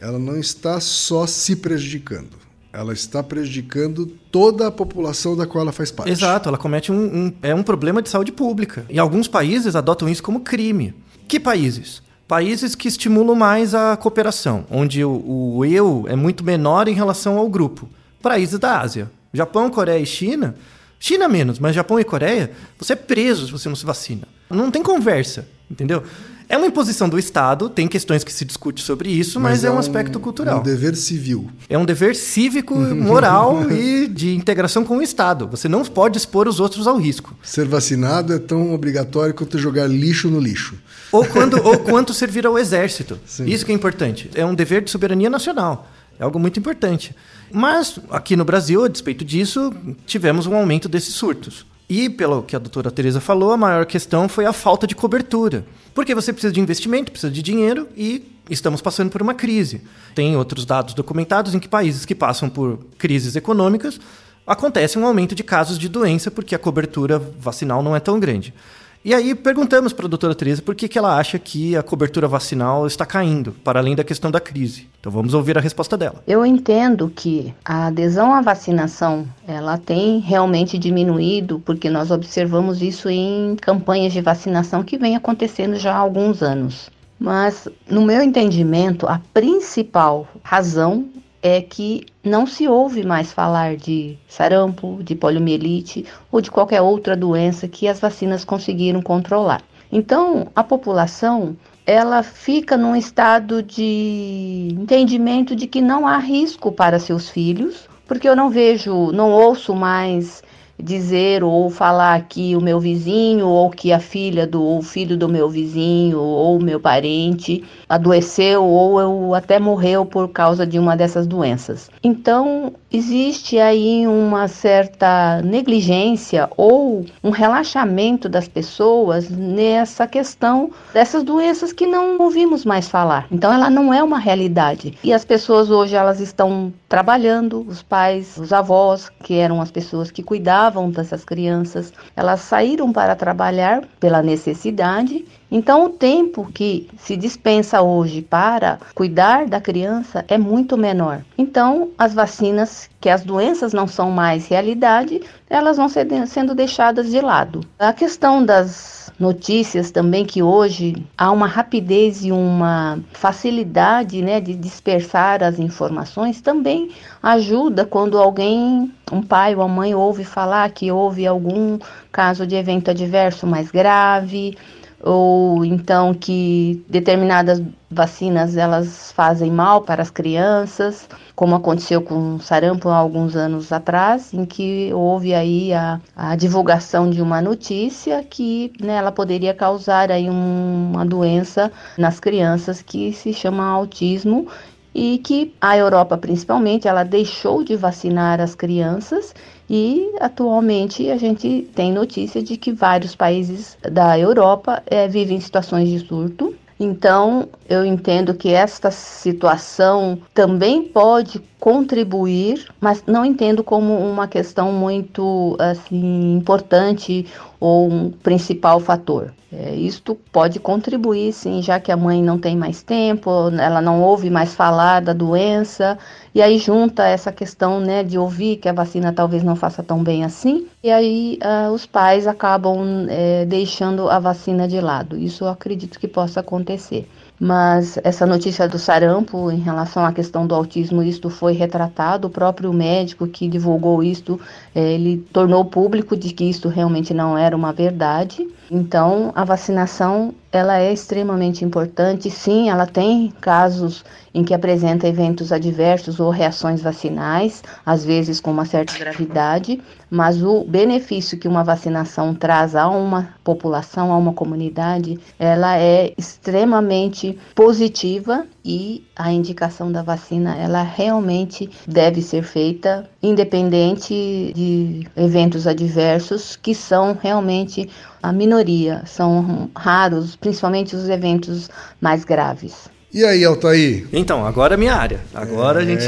[0.00, 2.40] ela não está só se prejudicando
[2.72, 6.10] ela está prejudicando toda a população da qual ela faz parte.
[6.10, 8.84] Exato, ela comete um, um, é um problema de saúde pública.
[8.88, 10.94] E alguns países adotam isso como crime.
[11.26, 12.02] Que países?
[12.28, 17.38] Países que estimulam mais a cooperação, onde o, o eu é muito menor em relação
[17.38, 17.88] ao grupo.
[18.22, 19.10] Países da Ásia.
[19.32, 20.54] Japão, Coreia e China.
[20.98, 24.28] China menos, mas Japão e Coreia, você é preso se você não se vacina.
[24.48, 26.02] Não tem conversa, entendeu?
[26.50, 29.68] É uma imposição do Estado, tem questões que se discute sobre isso, mas, mas é,
[29.68, 30.56] é, um aspecto cultural.
[30.56, 31.48] É um dever civil.
[31.68, 35.46] É um dever cívico, moral e de integração com o Estado.
[35.46, 37.36] Você não pode expor os outros ao risco.
[37.40, 40.74] Ser vacinado é tão obrigatório quanto jogar lixo no lixo.
[41.12, 43.16] Ou, quando, ou quanto servir ao exército.
[43.24, 43.44] Sim.
[43.44, 44.28] Isso que é importante.
[44.34, 45.88] É um dever de soberania nacional.
[46.18, 47.14] É algo muito importante.
[47.52, 49.72] Mas aqui no Brasil, a despeito disso,
[50.04, 51.64] tivemos um aumento desses surtos.
[51.90, 55.66] E, pelo que a doutora Teresa falou, a maior questão foi a falta de cobertura.
[55.92, 59.82] Porque você precisa de investimento, precisa de dinheiro e estamos passando por uma crise.
[60.14, 63.98] Tem outros dados documentados em que países que passam por crises econômicas
[64.46, 68.54] acontece um aumento de casos de doença porque a cobertura vacinal não é tão grande.
[69.02, 72.28] E aí perguntamos para a doutora Teresa por que, que ela acha que a cobertura
[72.28, 74.86] vacinal está caindo, para além da questão da crise.
[75.00, 76.22] Então vamos ouvir a resposta dela.
[76.26, 83.08] Eu entendo que a adesão à vacinação ela tem realmente diminuído, porque nós observamos isso
[83.08, 86.90] em campanhas de vacinação que vem acontecendo já há alguns anos.
[87.18, 91.08] Mas, no meu entendimento, a principal razão
[91.42, 97.16] é que não se ouve mais falar de sarampo, de poliomielite ou de qualquer outra
[97.16, 99.62] doença que as vacinas conseguiram controlar.
[99.90, 106.98] Então, a população ela fica num estado de entendimento de que não há risco para
[107.00, 110.42] seus filhos, porque eu não vejo, não ouço mais
[110.82, 115.28] dizer ou falar que o meu vizinho ou que a filha do ou filho do
[115.28, 121.26] meu vizinho ou meu parente adoeceu ou eu até morreu por causa de uma dessas
[121.26, 121.90] doenças.
[122.02, 131.72] Então, existe aí uma certa negligência ou um relaxamento das pessoas nessa questão dessas doenças
[131.72, 133.26] que não ouvimos mais falar.
[133.30, 134.96] Então, ela não é uma realidade.
[135.02, 140.10] E as pessoas hoje elas estão trabalhando, os pais, os avós, que eram as pessoas
[140.10, 147.16] que cuidavam dessas crianças, elas saíram para trabalhar pela necessidade então, o tempo que se
[147.16, 151.22] dispensa hoje para cuidar da criança é muito menor.
[151.36, 157.20] Então, as vacinas, que as doenças não são mais realidade, elas vão sendo deixadas de
[157.20, 157.62] lado.
[157.78, 164.54] A questão das notícias também que hoje há uma rapidez e uma facilidade, né, de
[164.54, 166.90] dispersar as informações também
[167.22, 171.78] ajuda quando alguém, um pai ou a mãe ouve falar que houve algum
[172.10, 174.56] caso de evento adverso mais grave,
[175.02, 182.88] ou então que determinadas vacinas elas fazem mal para as crianças, como aconteceu com sarampo
[182.88, 188.72] há alguns anos atrás, em que houve aí a, a divulgação de uma notícia que
[188.80, 194.46] né, ela poderia causar aí um, uma doença nas crianças que se chama autismo
[194.94, 199.34] e que a Europa principalmente ela deixou de vacinar as crianças
[199.72, 205.88] e atualmente a gente tem notícia de que vários países da Europa é, vivem situações
[205.88, 206.52] de surto.
[206.80, 214.72] Então, eu entendo que esta situação também pode contribuir, mas não entendo como uma questão
[214.72, 217.26] muito assim importante
[217.60, 219.32] ou um principal fator.
[219.52, 223.30] É, isto pode contribuir, sim, já que a mãe não tem mais tempo,
[223.60, 225.98] ela não ouve mais falar da doença,
[226.34, 230.02] e aí junta essa questão né, de ouvir que a vacina talvez não faça tão
[230.02, 235.16] bem assim, e aí uh, os pais acabam é, deixando a vacina de lado.
[235.16, 237.08] Isso eu acredito que possa acontecer
[237.40, 242.30] mas essa notícia do sarampo em relação à questão do autismo, isto foi retratado, o
[242.30, 244.38] próprio médico que divulgou isto,
[244.74, 248.48] ele tornou público de que isto realmente não era uma verdade.
[248.70, 252.30] Então, a vacinação ela é extremamente importante.
[252.30, 258.50] Sim, ela tem casos em que apresenta eventos adversos ou reações vacinais, às vezes com
[258.50, 264.32] uma certa gravidade, mas o benefício que uma vacinação traz a uma população, a uma
[264.32, 273.08] comunidade, ela é extremamente positiva e a indicação da vacina, ela realmente deve ser feita
[273.22, 277.88] independente de eventos adversos que são realmente
[278.22, 281.68] a minoria, são raros, principalmente os eventos
[282.00, 282.90] mais graves.
[283.12, 284.06] E aí, Altair?
[284.12, 285.20] Então, agora é minha área.
[285.34, 285.82] Agora é...
[285.82, 286.06] a, gente,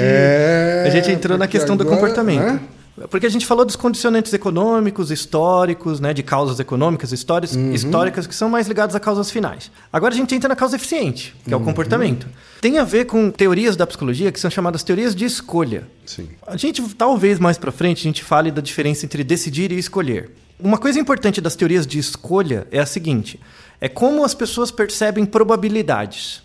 [0.87, 2.45] a gente entrou na questão agora, do comportamento.
[2.45, 2.61] Né?
[3.09, 7.73] Porque a gente falou dos condicionantes econômicos, históricos, né, de causas econômicas, histórias, uhum.
[7.73, 9.71] históricas, que são mais ligadas a causas finais.
[9.91, 11.65] Agora a gente entra na causa eficiente, que é o uhum.
[11.65, 12.29] comportamento.
[12.61, 15.89] Tem a ver com teorias da psicologia que são chamadas teorias de escolha.
[16.05, 16.29] Sim.
[16.47, 20.31] A gente, talvez mais para frente, a gente fale da diferença entre decidir e escolher.
[20.61, 23.41] Uma coisa importante das teorias de escolha é a seguinte:
[23.81, 26.43] é como as pessoas percebem probabilidades.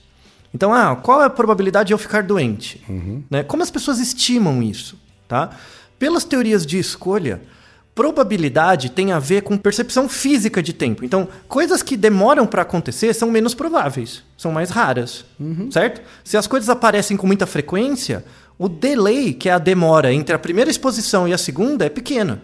[0.54, 2.82] Então, ah, qual é a probabilidade de eu ficar doente?
[2.88, 3.22] Uhum.
[3.30, 3.44] Né?
[3.44, 4.98] Como as pessoas estimam isso?
[5.28, 5.52] Tá?
[6.00, 7.42] Pelas teorias de escolha,
[7.98, 11.04] probabilidade tem a ver com percepção física de tempo.
[11.04, 15.72] Então, coisas que demoram para acontecer são menos prováveis, são mais raras, uhum.
[15.72, 16.02] certo?
[16.24, 18.24] Se as coisas aparecem com muita frequência,
[18.60, 22.40] o delay, que é a demora entre a primeira exposição e a segunda, é pequeno.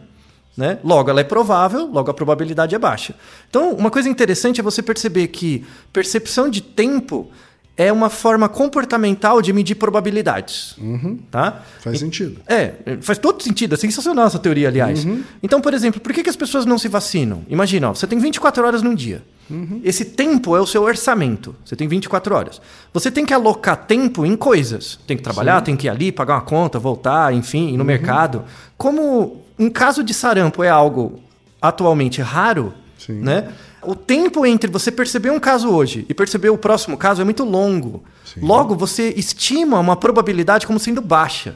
[0.57, 0.79] Né?
[0.83, 3.13] Logo, ela é provável, logo a probabilidade é baixa.
[3.47, 7.29] Então, uma coisa interessante é você perceber que percepção de tempo
[7.75, 10.75] é uma forma comportamental de medir probabilidades.
[10.77, 11.17] Uhum.
[11.31, 11.63] Tá?
[11.79, 12.39] Faz e, sentido.
[12.47, 13.73] É, faz todo sentido.
[13.73, 15.03] É sensacional essa teoria, aliás.
[15.03, 15.23] Uhum.
[15.41, 17.43] Então, por exemplo, por que, que as pessoas não se vacinam?
[17.49, 19.23] Imagina, ó, você tem 24 horas num dia.
[19.49, 19.81] Uhum.
[19.83, 21.55] Esse tempo é o seu orçamento.
[21.65, 22.61] Você tem 24 horas.
[22.93, 24.99] Você tem que alocar tempo em coisas.
[25.07, 25.65] Tem que trabalhar, Sim.
[25.65, 27.85] tem que ir ali, pagar uma conta, voltar, enfim, ir no uhum.
[27.85, 28.43] mercado.
[28.77, 31.19] Como um caso de sarampo é algo
[31.61, 33.13] atualmente raro, Sim.
[33.13, 33.49] né?
[33.85, 37.43] O tempo entre você perceber um caso hoje e perceber o próximo caso é muito
[37.43, 38.03] longo.
[38.25, 38.41] Sim.
[38.41, 41.55] Logo, você estima uma probabilidade como sendo baixa.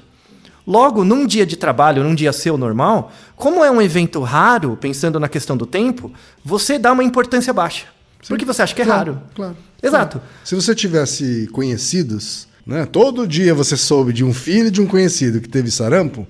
[0.66, 5.20] Logo, num dia de trabalho, num dia seu normal, como é um evento raro, pensando
[5.20, 6.12] na questão do tempo,
[6.44, 7.86] você dá uma importância baixa.
[8.22, 8.30] Sim.
[8.30, 9.24] Porque você acha que é claro, raro.
[9.34, 9.58] Claro.
[9.82, 10.20] Exato.
[10.20, 10.34] Claro.
[10.44, 15.40] Se você tivesse conhecidos, né, todo dia você soube de um filho de um conhecido
[15.40, 16.28] que teve sarampo,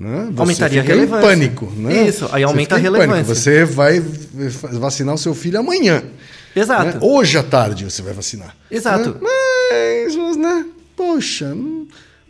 [0.00, 0.28] né?
[0.32, 1.18] Você Aumentaria a relevância.
[1.18, 1.72] em pânico.
[1.76, 2.08] Né?
[2.08, 3.22] Isso, aí aumenta a relevância.
[3.34, 4.00] Você vai
[4.72, 6.02] vacinar o seu filho amanhã.
[6.56, 6.84] Exato.
[6.86, 6.98] Né?
[7.02, 8.56] Hoje à tarde você vai vacinar.
[8.70, 9.10] Exato.
[9.20, 9.28] Né?
[10.08, 10.64] Mas, né?
[10.96, 11.54] Poxa,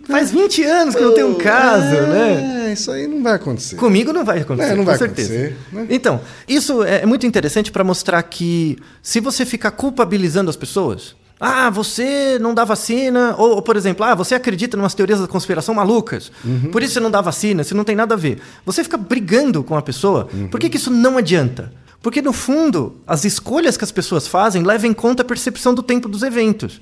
[0.09, 2.73] Faz 20 anos que eu tenho um caso, é, né?
[2.73, 3.77] isso aí não vai acontecer.
[3.77, 5.33] Comigo não vai acontecer, É, não com vai certeza.
[5.33, 5.87] acontecer, né?
[5.91, 11.71] Então, isso é muito interessante para mostrar que se você ficar culpabilizando as pessoas, ah,
[11.71, 15.27] você não dá vacina, ou, ou, por exemplo, ah, você acredita em umas teorias da
[15.27, 16.71] conspiração malucas, Uhum.
[16.71, 18.41] por isso você não dá vacina, isso não tem nada a ver.
[18.67, 20.49] Você fica brigando com a pessoa, Uhum.
[20.49, 21.73] por que, que isso não adianta?
[22.03, 25.83] Porque, no fundo, as escolhas que as pessoas fazem levam em conta a percepção do
[25.83, 26.81] tempo dos eventos.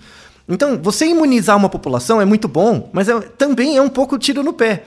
[0.49, 4.43] Então, você imunizar uma população é muito bom, mas é- também é um pouco tiro
[4.43, 4.85] no pé.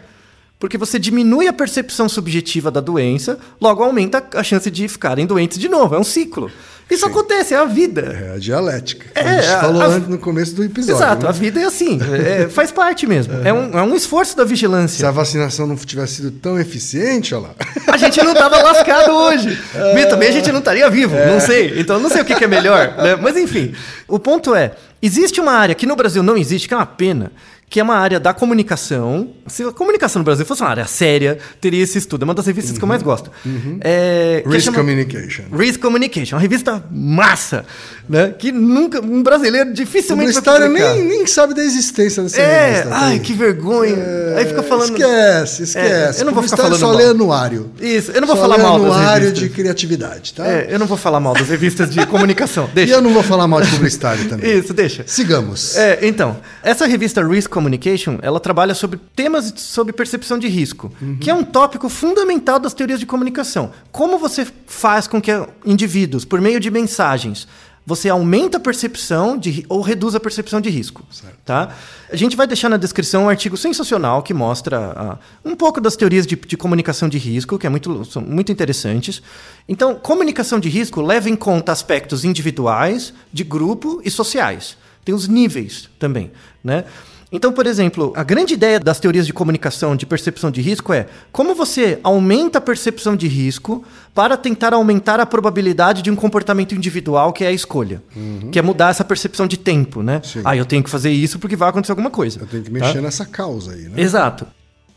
[0.57, 5.57] Porque você diminui a percepção subjetiva da doença, logo aumenta a chance de ficarem doentes
[5.57, 5.95] de novo.
[5.95, 6.49] É um ciclo.
[6.91, 8.01] Isso acontece, é a vida.
[8.31, 9.05] É a dialética.
[9.15, 10.97] É, a gente a- falou a- antes no começo do episódio.
[10.97, 11.29] Exato, né?
[11.29, 11.97] a vida é assim.
[12.13, 13.33] é- faz parte mesmo.
[13.43, 15.07] É um, é um esforço da Se vigilância.
[15.07, 17.55] a vacinação não tivesse sido tão eficiente, olha lá.
[17.87, 19.57] A gente não tava lascado hoje.
[19.95, 21.79] Bem, também a gente não estaria vivo, não sei.
[21.79, 22.95] Então não sei o que, que é melhor.
[22.97, 23.15] né?
[23.15, 23.73] Mas enfim,
[24.07, 24.71] o ponto é:
[25.01, 27.31] existe uma área que no Brasil não existe, que é uma pena,
[27.71, 29.29] que é uma área da comunicação.
[29.47, 32.23] Se a comunicação no Brasil fosse uma área séria, teria esse estudo.
[32.23, 33.31] É uma das revistas que eu mais gosto.
[33.79, 35.43] É, que Risk chama- Communication.
[35.57, 37.63] Risk Communication, uma revista massa,
[38.09, 38.33] né?
[38.37, 40.95] Que nunca um brasileiro O dificilmente vai publicar.
[40.95, 42.89] nem, nem sabe da existência dessa É, revista.
[42.91, 44.03] ai, Tem- que vergonha.
[44.37, 44.91] Aí fica falando.
[44.97, 46.19] Esquece, esquece.
[46.19, 46.95] É, eu não vou ficar falando só mal.
[46.97, 47.71] lê anuário.
[47.79, 49.39] Isso, eu não vou Só falar mal das anuário revistas.
[49.39, 50.45] de criatividade, tá?
[50.45, 52.69] É, eu não vou falar mal das revistas de comunicação.
[52.71, 52.93] E Deixa.
[52.95, 54.59] eu não vou falar mal de publicitário também.
[54.59, 55.03] Isso, deixa.
[55.07, 55.77] Sigamos.
[55.77, 61.29] É, então, essa revista Risk Communication, ela trabalha sobre temas sobre percepção de risco, que
[61.29, 63.71] é um tópico fundamental das teorias de comunicação.
[63.91, 65.31] Como você faz com que
[65.65, 67.47] indivíduos, por meio de mensagens,
[67.85, 71.03] você aumenta a percepção de, ou reduz a percepção de risco.
[71.43, 71.75] Tá?
[72.11, 75.95] A gente vai deixar na descrição um artigo sensacional que mostra ah, um pouco das
[75.95, 79.21] teorias de, de comunicação de risco, que é muito, são muito interessantes.
[79.67, 84.77] Então, comunicação de risco leva em conta aspectos individuais, de grupo e sociais.
[85.03, 86.31] Tem os níveis também,
[86.63, 86.85] né?
[87.31, 91.07] Então, por exemplo, a grande ideia das teorias de comunicação de percepção de risco é
[91.31, 96.75] como você aumenta a percepção de risco para tentar aumentar a probabilidade de um comportamento
[96.75, 98.03] individual que é a escolha,
[98.51, 100.19] que é mudar essa percepção de tempo, né?
[100.25, 100.41] Sim.
[100.43, 102.41] Ah, eu tenho que fazer isso porque vai acontecer alguma coisa.
[102.41, 102.85] Eu tenho que tá?
[102.85, 104.01] mexer nessa causa aí, né?
[104.01, 104.45] Exato.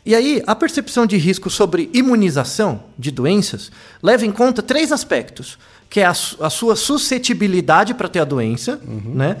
[0.05, 3.71] E aí, a percepção de risco sobre imunização de doenças
[4.03, 5.57] leva em conta três aspectos,
[5.89, 9.37] que é a, su- a sua suscetibilidade para ter a doença, né?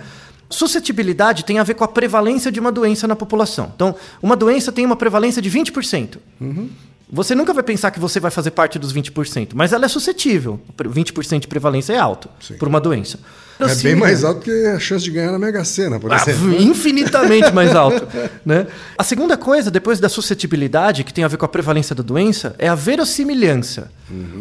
[0.49, 3.71] Suscetibilidade tem a ver com a prevalência de uma doença na população.
[3.75, 6.17] Então, uma doença tem uma prevalência de 20%.
[7.11, 10.59] Você nunca vai pensar que você vai fazer parte dos 20%, mas ela é suscetível.
[10.77, 12.55] 20% de prevalência é alto Sim.
[12.55, 13.19] por uma doença.
[13.59, 16.15] É Assim, bem mais alto que a chance de ganhar na Mega Sena, por ah,
[16.15, 16.51] exemplo.
[16.59, 18.05] infinitamente mais alto.
[18.45, 18.67] né?
[18.97, 22.55] A segunda coisa, depois da suscetibilidade, que tem a ver com a prevalência da doença,
[22.57, 23.91] é a verossimilhança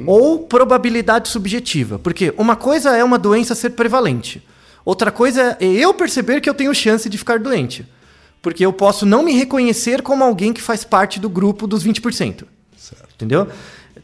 [0.07, 1.99] ou probabilidade subjetiva.
[1.99, 4.43] Porque uma coisa é uma doença ser prevalente,
[4.85, 7.87] outra coisa é eu perceber que eu tenho chance de ficar doente.
[8.43, 12.45] Porque eu posso não me reconhecer como alguém que faz parte do grupo dos 20%.
[13.15, 13.49] Entendeu?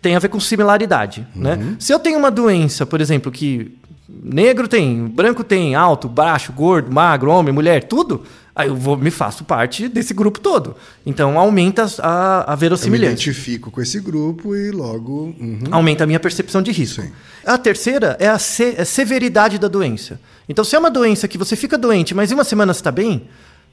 [0.00, 1.26] Tem a ver com similaridade.
[1.34, 1.76] Né?
[1.78, 3.76] Se eu tenho uma doença, por exemplo, que
[4.08, 8.24] negro tem, branco tem, alto, baixo, gordo, magro, homem, mulher, tudo,
[8.60, 10.76] aí eu vou, me faço parte desse grupo todo.
[11.04, 13.12] Então aumenta a, a Eu me verossimilhança.
[13.12, 15.34] identifico com esse grupo e logo.
[15.40, 15.60] uhum.
[15.70, 17.02] Aumenta a minha percepção de risco.
[17.02, 17.10] Sim.
[17.44, 20.20] A terceira é a, se- é a severidade da doença.
[20.48, 22.90] Então, se é uma doença que você fica doente, mas em uma semana você está
[22.90, 23.22] bem,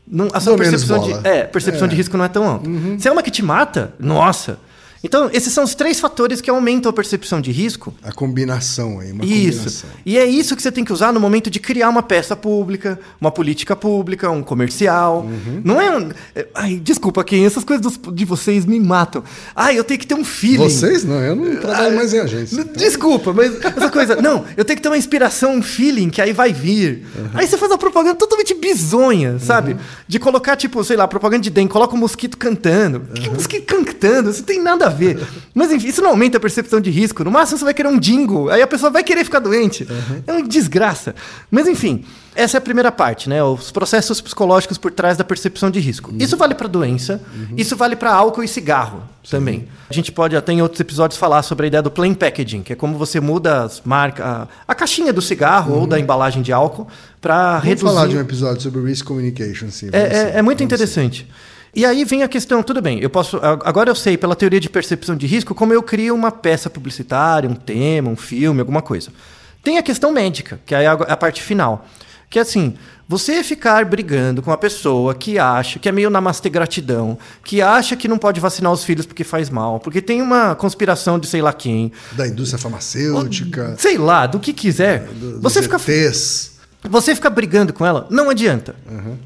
[0.08, 2.70] não, a sua menos percepção, de, é, percepção de risco não é tão alta.
[2.98, 4.58] Se é uma que te mata, nossa.
[5.08, 7.94] Então, esses são os três fatores que aumentam a percepção de risco.
[8.04, 9.58] A combinação aí, uma Isso.
[9.60, 9.90] combinação.
[10.06, 13.00] E é isso que você tem que usar no momento de criar uma peça pública,
[13.20, 15.22] uma política pública, um comercial.
[15.22, 15.62] Uhum.
[15.64, 16.10] Não é um.
[16.36, 19.24] é- Ai, desculpa, quem essas coisas dos- de vocês me matam.
[19.56, 20.58] Ai, eu tenho que ter um feeling.
[20.58, 22.66] Vocês não, eu não trabalho mais em agência.
[22.76, 24.18] Desculpa, mas essa coisa.
[24.18, 27.06] Não, eu tenho que ter uma inspiração, um feeling que aí vai vir.
[27.34, 29.78] Aí você faz uma propaganda totalmente bizonha, sabe?
[30.06, 33.00] De colocar, tipo, sei lá, propaganda de dengue, coloca um mosquito cantando.
[33.14, 34.30] Que mosquito cantando?
[34.32, 34.97] Isso tem nada a ver.
[35.54, 37.24] Mas enfim, isso não aumenta a percepção de risco.
[37.24, 39.88] No máximo você vai querer um jingle, aí a pessoa vai querer ficar doente.
[40.26, 41.14] É uma desgraça.
[41.50, 42.04] Mas enfim,
[42.36, 43.44] essa é a primeira parte, né?
[43.44, 46.14] Os processos psicológicos por trás da percepção de risco.
[46.20, 47.22] Isso vale para doença,
[47.56, 49.68] isso vale para álcool e cigarro também.
[49.90, 52.74] A gente pode até em outros episódios falar sobre a ideia do plain packaging, que
[52.74, 56.54] é como você muda as marcas, a, a caixinha do cigarro ou da embalagem de
[56.54, 56.88] álcool
[57.20, 57.86] para Vamos reduzir.
[57.88, 59.88] falar de um episódio sobre Risk Communication, sim.
[59.92, 61.28] É, vamos é- sim, é muito vamos interessante.
[61.78, 63.38] E aí vem a questão, tudo bem, eu posso.
[63.64, 67.48] Agora eu sei, pela teoria de percepção de risco, como eu crio uma peça publicitária,
[67.48, 69.12] um tema, um filme, alguma coisa.
[69.64, 71.86] Tem a questão médica, que é a, parte final.
[72.32, 72.74] Que é assim,
[73.08, 77.96] você ficar brigando com uma pessoa que acha, que é meio namastê gratidão, que acha
[77.96, 81.44] que não pode vacinar os filhos porque faz mal, porque tem uma conspiração de sei
[81.44, 85.04] lá quem, Da indústria farmacêutica, sei lá, do que quiser.
[85.14, 86.57] do- dos você fica ETs.
[86.84, 88.76] Você ficar brigando com ela, não adianta.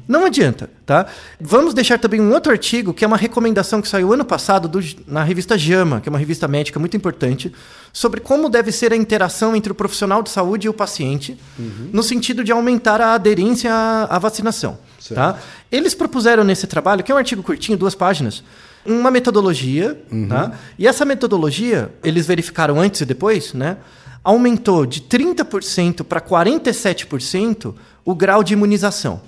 [0.08, 1.06] Não adianta, tá?
[1.40, 4.80] Vamos deixar também um outro artigo, que é uma recomendação que saiu ano passado do-
[5.06, 7.52] na revista JAMA, que é uma revista médica muito importante,
[7.92, 11.38] sobre como deve ser a interação entre o profissional de saúde e o paciente,
[11.92, 14.78] no sentido de aumentar a aderência à, à vacinação.
[15.14, 15.38] Tá?
[15.70, 18.42] Eles propuseram nesse trabalho, que é um artigo curtinho, duas páginas,
[18.84, 19.96] uma metodologia,
[20.28, 20.52] tá?
[20.78, 23.76] E essa metodologia, eles verificaram antes e depois, né?
[24.24, 29.20] Aumentou de 30% para 47% o grau de imunização.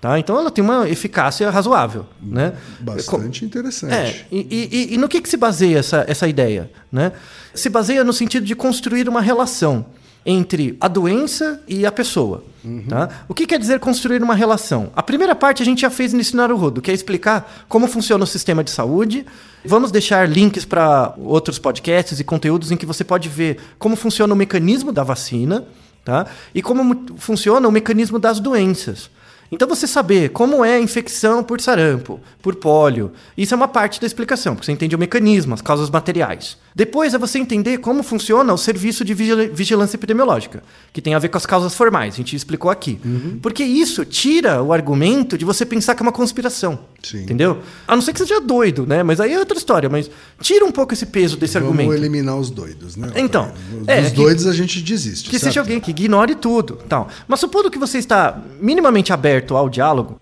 [0.00, 0.18] Tá?
[0.18, 2.04] Então ela tem uma eficácia razoável.
[2.20, 2.52] Né?
[2.80, 3.94] Bastante interessante.
[3.94, 6.70] É, e, e- e no que, que se baseia essa, essa ideia?
[6.92, 7.12] Né?
[7.54, 9.86] Se baseia no sentido de construir uma relação
[10.24, 12.44] entre a doença e a pessoa.
[12.88, 13.10] Tá?
[13.28, 14.90] O que quer dizer construir uma relação?
[14.96, 18.26] A primeira parte a gente já fez nesse Naruhodo, que é explicar como funciona o
[18.26, 19.26] sistema de saúde.
[19.64, 24.32] Vamos deixar links para outros podcasts e conteúdos em que você pode ver como funciona
[24.32, 25.66] o mecanismo da vacina
[26.04, 26.26] tá?
[26.54, 29.10] e como funciona o mecanismo das doenças.
[29.52, 34.00] Então você saber como é a infecção por sarampo, por pólio, isso é uma parte
[34.00, 36.56] da explicação, porque você entende o mecanismo, as causas materiais.
[36.76, 40.62] Depois é você entender como funciona o serviço de vigilância epidemiológica,
[40.92, 42.98] que tem a ver com as causas formais, a gente explicou aqui.
[43.40, 46.78] Porque isso tira o argumento de você pensar que é uma conspiração.
[47.00, 47.22] Sim.
[47.22, 47.58] Entendeu?
[47.86, 49.02] A não ser que seja doido, né?
[49.04, 50.10] Mas aí é outra história, mas
[50.40, 51.94] tira um pouco esse peso desse Vamos argumento.
[51.94, 53.08] eliminar os doidos, né?
[53.14, 55.28] Então, Dos é, que- doidos a gente desiste.
[55.30, 55.44] Que certo?
[55.44, 56.78] seja alguém que ignore tudo.
[56.88, 57.08] Tal.
[57.28, 60.18] Mas supondo que você está minimamente aberto ao diálogo,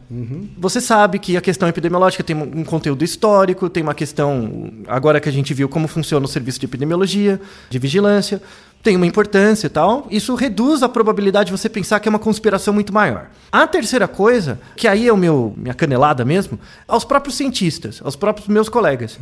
[0.59, 5.29] você sabe que a questão epidemiológica tem um conteúdo histórico, tem uma questão, agora que
[5.29, 7.40] a gente viu como funciona o serviço de epidemiologia,
[7.70, 8.43] de vigilância,
[8.82, 10.07] tem uma importância e tal.
[10.11, 13.30] Isso reduz a probabilidade de você pensar que é uma conspiração muito maior.
[13.51, 18.16] A terceira coisa, que aí é o meu minha canelada mesmo, aos próprios cientistas, aos
[18.16, 19.18] próprios meus colegas.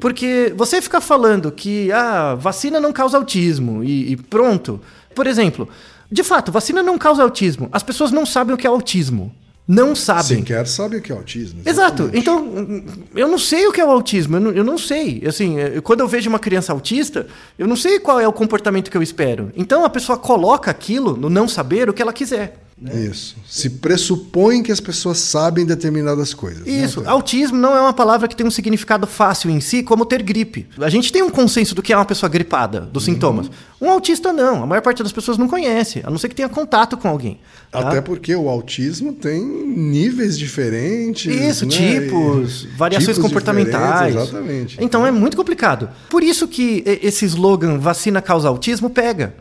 [0.00, 4.80] Porque você ficar falando que a vacina não causa autismo e, e pronto.
[5.14, 5.68] Por exemplo,
[6.10, 7.68] de fato, vacina não causa autismo.
[7.70, 9.32] As pessoas não sabem o que é autismo.
[9.66, 10.38] Não sabem.
[10.38, 11.60] Sequer sabe o que é autismo.
[11.64, 12.02] Exato.
[12.02, 12.18] exatamente.
[12.18, 12.84] Então, hum,
[13.14, 14.36] eu não sei o que é o autismo.
[14.36, 15.22] Eu não, eu não sei.
[15.26, 18.90] Assim, eh, quando eu vejo uma criança autista, eu não sei qual é o comportamento
[18.90, 19.52] que eu espero.
[19.56, 22.56] Então, a pessoa coloca aquilo no não saber o que ela quiser.
[22.90, 23.36] Isso.
[23.48, 26.66] Se pressupõe que as pessoas sabem determinadas coisas.
[26.66, 27.00] né, Isso.
[27.00, 27.10] Antônio?
[27.16, 30.66] Autismo não é uma palavra que tem um significado fácil em si, como ter gripe.
[30.80, 33.14] A gente tem um consenso do que é uma pessoa gripada, dos Uhum.
[33.14, 33.50] sintomas.
[33.80, 34.62] Um autista não.
[34.62, 37.38] A maior parte das pessoas não conhece, a não ser que tenha contato com alguém.
[37.70, 37.78] tá?
[37.88, 41.34] Até porque o autismo tem níveis diferentes.
[41.34, 41.70] Isso, né?
[41.70, 44.14] tipos, E- variações tipos comportamentais.
[44.14, 44.76] Exatamente.
[44.80, 45.88] Então é muito complicado.
[46.10, 49.34] Por isso que esse slogan vacina causa autismo pega.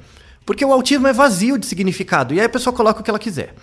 [0.45, 2.33] Porque o autismo é vazio de significado.
[2.33, 3.53] E aí a pessoa coloca o que ela quiser.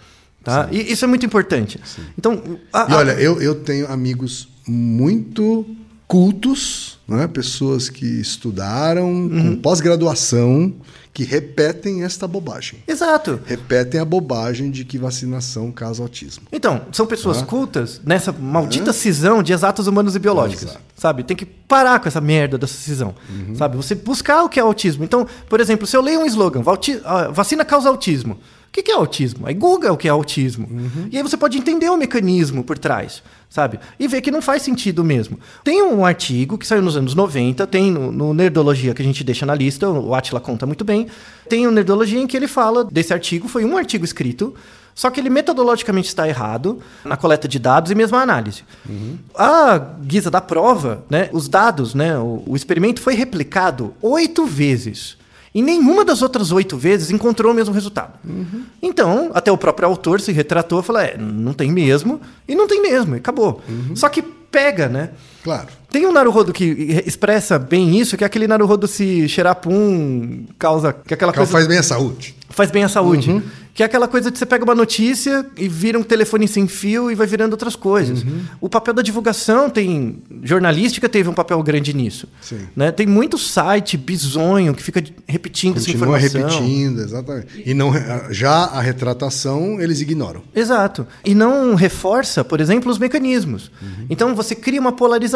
[0.44, 0.68] Tá?
[0.70, 1.80] E isso é muito importante.
[2.16, 2.40] Então,
[2.72, 5.66] a- E a- olha, eu, eu tenho amigos muito
[6.06, 7.26] cultos, né?
[7.28, 9.56] pessoas que estudaram Uhum.
[9.56, 10.72] com pós-graduação,
[11.18, 12.78] que repetem esta bobagem.
[12.86, 13.40] Exato.
[13.44, 16.46] Repetem a bobagem de que vacinação causa autismo.
[16.52, 17.44] Então, são pessoas Ah.
[17.44, 20.70] cultas nessa maldita cisão de exatas humanos e biológicas.
[20.70, 20.80] Exato.
[20.94, 21.24] Sabe?
[21.24, 23.16] Tem que parar com essa merda dessa cisão.
[23.56, 23.76] Sabe?
[23.76, 25.02] Você buscar o que é autismo.
[25.02, 28.34] Então, por exemplo, se eu leio um slogan, "Vauti- ah, vacina causa autismo.
[28.68, 29.44] O que que é autismo?
[29.48, 30.68] Aí Google o que é autismo.
[31.10, 33.78] E aí você pode entender o mecanismo por trás, sabe?
[33.98, 35.38] E ver que não faz sentido mesmo.
[35.64, 39.24] Tem um artigo que saiu nos anos 90, tem no, no Nerdologia que a gente
[39.24, 41.06] deixa na lista, o Atila conta muito bem.
[41.48, 44.54] Tem o Nerdologia em que ele fala desse artigo, foi um artigo escrito,
[44.94, 48.64] só que ele metodologicamente está errado na coleta de dados e mesmo a análise.
[49.34, 55.16] A guisa da prova, né, os dados, né, o, o experimento foi replicado oito vezes.
[55.58, 58.12] E nenhuma das outras oito vezes encontrou o mesmo resultado.
[58.80, 62.68] Então, até o próprio autor se retratou e falou: é, não tem mesmo, e não
[62.68, 63.60] tem mesmo, e acabou.
[63.96, 65.10] Só que pega, né?
[65.42, 65.68] Claro.
[65.90, 66.64] Tem um Naruhodo que
[67.06, 70.92] expressa bem isso, que é aquele Naruhodo se cheirar pum, causa.
[70.92, 72.34] Que aquela Que ela coisa faz bem a saúde.
[72.50, 73.42] faz bem à saúde.
[73.72, 77.12] Que é aquela coisa de você pega uma notícia e vira um telefone sem fio
[77.12, 78.24] e vai virando outras coisas.
[78.60, 80.20] O papel da divulgação tem.
[80.42, 82.26] Jornalística teve um papel grande nisso.
[82.42, 82.58] Sim.
[82.74, 82.90] Né?
[82.90, 86.58] Tem muito site bizonho que fica repetindo essa Continua informação.
[86.58, 87.62] repetindo, exatamente.
[87.64, 87.92] E não,
[88.30, 90.42] já a retratação eles ignoram.
[90.52, 91.06] Exato.
[91.24, 93.70] E não reforça, por exemplo, os mecanismos.
[94.10, 95.27] Então você cria uma polarização.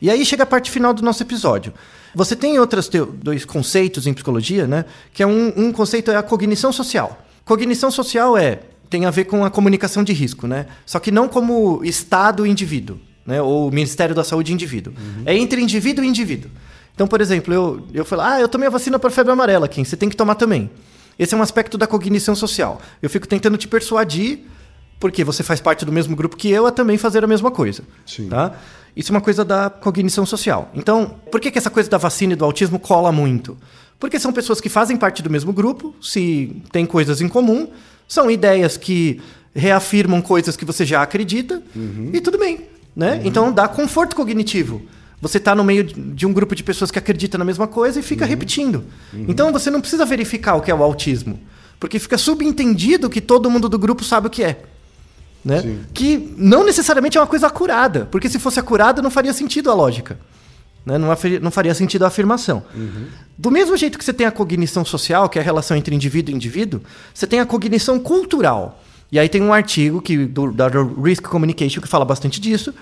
[0.00, 1.72] E aí chega a parte final do nosso episódio.
[2.14, 2.88] Você tem outros
[3.22, 4.84] dois conceitos em psicologia, né?
[5.12, 7.22] Que é um, um conceito é a cognição social.
[7.44, 10.66] Cognição social é tem a ver com a comunicação de risco, né?
[10.84, 13.42] Só que não como Estado e indivíduo, né?
[13.42, 14.94] Ou Ministério da Saúde e indivíduo.
[15.24, 16.50] É entre indivíduo e indivíduo.
[16.94, 19.84] Então, por exemplo, eu, eu falo, ah, eu tomei a vacina para febre amarela, Kim,
[19.84, 20.70] você tem que tomar também.
[21.18, 22.80] Esse é um aspecto da cognição social.
[23.02, 24.40] Eu fico tentando te persuadir,
[24.98, 27.82] porque você faz parte do mesmo grupo que eu, a também fazer a mesma coisa.
[28.06, 28.28] Sim.
[28.28, 28.52] Tá?
[28.94, 30.70] Isso é uma coisa da cognição social.
[30.74, 33.56] Então, por que, que essa coisa da vacina e do autismo cola muito?
[34.00, 37.68] Porque são pessoas que fazem parte do mesmo grupo, se tem coisas em comum,
[38.08, 39.20] São ideias que
[39.52, 41.60] reafirmam coisas que você já acredita
[42.12, 42.60] e tudo bem.
[42.94, 43.20] Né?
[43.24, 44.80] Então dá conforto cognitivo.
[45.20, 48.02] Você está no meio de- um grupo de pessoas que acreditam na mesma coisa e
[48.02, 48.84] fica repetindo.
[49.12, 51.40] Então você não precisa verificar o que é o autismo.
[51.80, 54.62] Porque fica subentendido que todo mundo do grupo sabe o que é.
[55.46, 55.62] Né?
[55.62, 55.80] Sim.
[55.94, 58.08] Que não necessariamente é uma coisa acurada.
[58.10, 60.18] Porque se fosse acurada, não faria sentido a lógica.
[60.84, 60.98] Né?
[60.98, 61.08] Não,
[61.40, 62.64] não faria sentido a afirmação.
[63.38, 66.32] Do mesmo jeito que você tem a cognição social, que é a relação entre indivíduo
[66.32, 66.80] e indivíduo,
[67.14, 68.82] você tem a cognição cultural.
[69.12, 72.74] E aí tem um artigo que, do, da Risk Communication que fala bastante disso,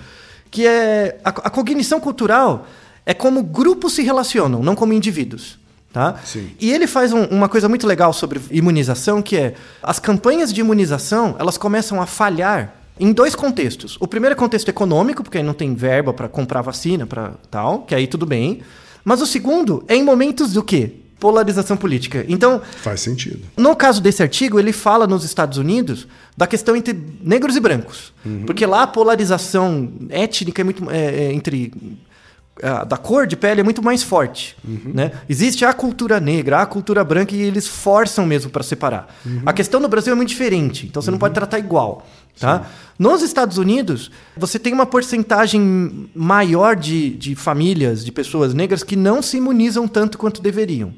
[0.49, 2.67] que é a, a cognição cultural
[3.05, 5.59] é como grupos se relacionam, não como indivíduos.
[5.95, 6.19] Tá?
[6.25, 6.49] Sim.
[6.59, 10.59] E ele faz um- uma coisa muito legal sobre imunização, que é as campanhas de
[10.59, 13.95] imunização elas começam a falhar em dois contextos.
[14.01, 17.83] O primeiro é contexto econômico, porque aí não tem verba para comprar vacina, para tal,
[17.83, 18.59] que aí tudo bem.
[19.05, 20.91] Mas o segundo é em momentos do quê?
[21.17, 22.25] Polarização política.
[22.27, 23.39] Então, Faz sentido.
[23.55, 28.11] no caso desse artigo, ele fala nos Estados Unidos da questão entre negros e brancos.
[28.45, 30.91] Porque lá a polarização étnica é muito.
[30.91, 31.71] é, é, entre.
[32.87, 34.55] Da cor de pele é muito mais forte.
[34.63, 35.11] Né?
[35.27, 39.13] Existe a cultura negra, a cultura branca, e eles forçam mesmo para separar.
[39.45, 42.07] A questão no Brasil é muito diferente, então você não pode tratar igual.
[42.39, 42.67] Tá?
[42.97, 48.95] Nos Estados Unidos, você tem uma porcentagem maior de, de famílias, de pessoas negras, que
[48.95, 50.93] não se imunizam tanto quanto deveriam.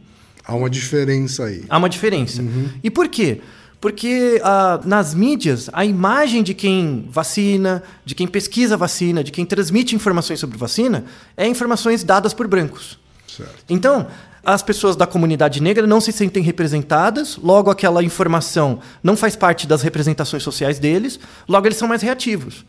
[0.45, 1.65] Há uma diferença aí.
[1.67, 2.43] Há uma diferença.
[2.83, 3.41] E por quê?
[3.79, 9.45] Porque ah, nas mídias, a imagem de quem vacina, de quem pesquisa vacina, de quem
[9.45, 11.05] transmite informações sobre vacina,
[11.35, 12.97] é informações dadas por brancos.
[13.27, 13.65] Certo.
[13.69, 14.07] Então,
[14.43, 19.67] as pessoas da comunidade negra não se sentem representadas, logo aquela informação não faz parte
[19.67, 22.65] das representações sociais deles, logo eles são mais reativos.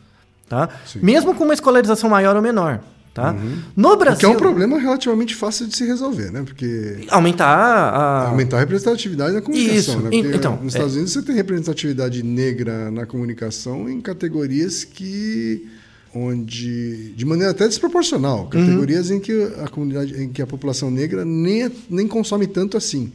[0.47, 0.67] Tá?
[0.95, 2.81] Mesmo com uma escolarização maior ou menor.
[3.19, 3.35] Tá?
[3.75, 4.29] No O que Brasil.
[4.29, 6.43] é um problema relativamente fácil de se resolver, né?
[6.45, 8.27] Porque Aumentar a.
[8.29, 9.97] aumentar a representatividade na comunicação, Isso.
[10.03, 10.09] né?
[10.11, 10.77] Porque Então, nos é.
[10.77, 15.67] Estados Unidos você tem representatividade negra na comunicação em categorias que
[16.13, 18.49] onde de maneira até desproporcional, Uhum.
[18.49, 19.31] categorias em que
[19.63, 23.11] a comunidade em que a população negra nem, nem consome tanto assim.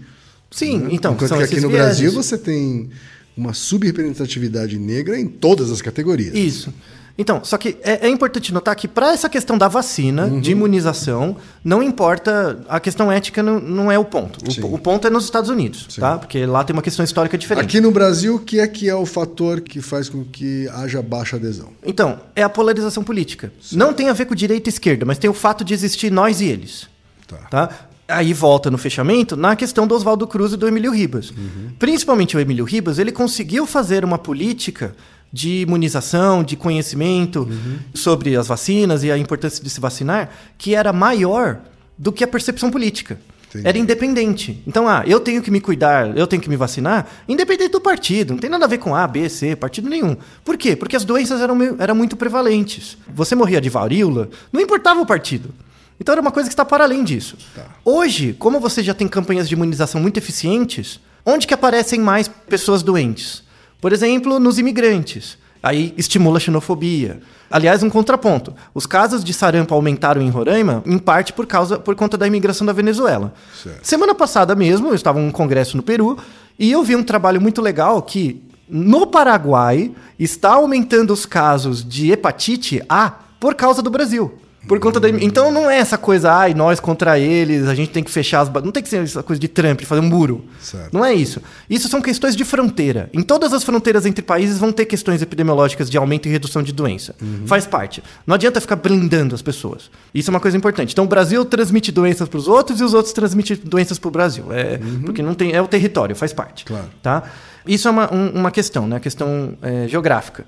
[0.50, 0.88] Sim, né?
[0.92, 1.14] então.
[1.14, 1.84] Enquanto que aqui no vieses.
[1.84, 2.88] Brasil você tem
[3.36, 6.34] uma subrepresentatividade negra em todas as categorias.
[6.34, 6.72] Isso.
[7.16, 10.40] Então, só que é, é importante notar que para essa questão da vacina, Uhum.
[10.40, 14.50] de imunização, não importa, a questão ética não, não é o ponto.
[14.52, 14.62] Sim.
[14.62, 16.18] O, o ponto é nos Estados Unidos, tá?
[16.18, 17.64] Porque lá tem uma questão histórica diferente.
[17.64, 21.00] Aqui no Brasil, o que é que é o fator que faz com que haja
[21.02, 21.68] baixa adesão?
[21.84, 23.52] Então, é a polarização política.
[23.70, 26.40] Não tem a ver com direita e esquerda, mas tem o fato de existir nós
[26.40, 26.88] e eles.
[27.28, 27.36] Tá.
[27.48, 27.68] Tá?
[28.08, 31.32] Aí volta no fechamento na questão do Oswaldo Cruz e do Emílio Ribas.
[31.78, 34.94] Principalmente o Emílio Ribas, ele conseguiu fazer uma política
[35.34, 37.48] de imunização, de conhecimento
[37.92, 41.58] sobre as vacinas e a importância de se vacinar, que era maior
[41.98, 43.18] do que a percepção política.
[43.48, 43.66] Entendi.
[43.66, 44.62] Era independente.
[44.64, 48.34] Então, ah, eu tenho que me cuidar, eu tenho que me vacinar, independente do partido.
[48.34, 50.16] Não tem nada a ver com A, B, C, partido nenhum.
[50.44, 50.76] Por quê?
[50.76, 52.96] Porque as doenças eram, eram muito prevalentes.
[53.12, 55.52] Você morria de varíola, não importava o partido.
[55.98, 57.36] Então era uma coisa que está para além disso.
[57.56, 57.66] Tá.
[57.84, 62.84] Hoje, como você já tem campanhas de imunização muito eficientes, onde que aparecem mais pessoas
[62.84, 63.43] doentes?
[63.84, 65.36] Por exemplo, nos imigrantes.
[65.62, 67.20] Aí estimula a xenofobia.
[67.50, 68.54] Aliás, um contraponto.
[68.72, 72.66] Os casos de sarampo aumentaram em Roraima, em parte por, causa, por conta da imigração
[72.66, 73.34] da Venezuela.
[73.62, 73.84] Certo.
[73.84, 76.16] Semana passada mesmo, eu estava em um congresso no Peru,
[76.58, 82.10] e eu vi um trabalho muito legal que, no Paraguai, está aumentando os casos de
[82.10, 84.32] hepatite A por causa do Brasil.
[84.66, 85.08] Por conta da...
[85.08, 88.48] Então não é essa coisa, ai, nós contra eles, a gente tem que fechar as...
[88.48, 90.44] ba-" Não tem que ser essa coisa de Trump, fazer um muro.
[90.60, 90.92] Certo.
[90.92, 91.40] Não é isso.
[91.68, 93.10] Isso são questões de fronteira.
[93.12, 96.72] Em todas as fronteiras entre países vão ter questões epidemiológicas de aumento e redução de
[96.72, 97.14] doença.
[97.46, 98.02] Faz parte.
[98.26, 99.90] Não adianta ficar blindando as pessoas.
[100.14, 100.92] Isso é uma coisa importante.
[100.92, 104.10] Então o Brasil transmite doenças para os outros e os outros transmitem doenças para o
[104.10, 104.46] Brasil.
[104.50, 106.64] É, Porque não tem, é o território, faz parte.
[106.64, 106.86] Claro.
[107.02, 107.22] Tá?
[107.66, 109.00] Isso é uma, um- uma questão, né?
[109.00, 110.44] questão é, geográfica.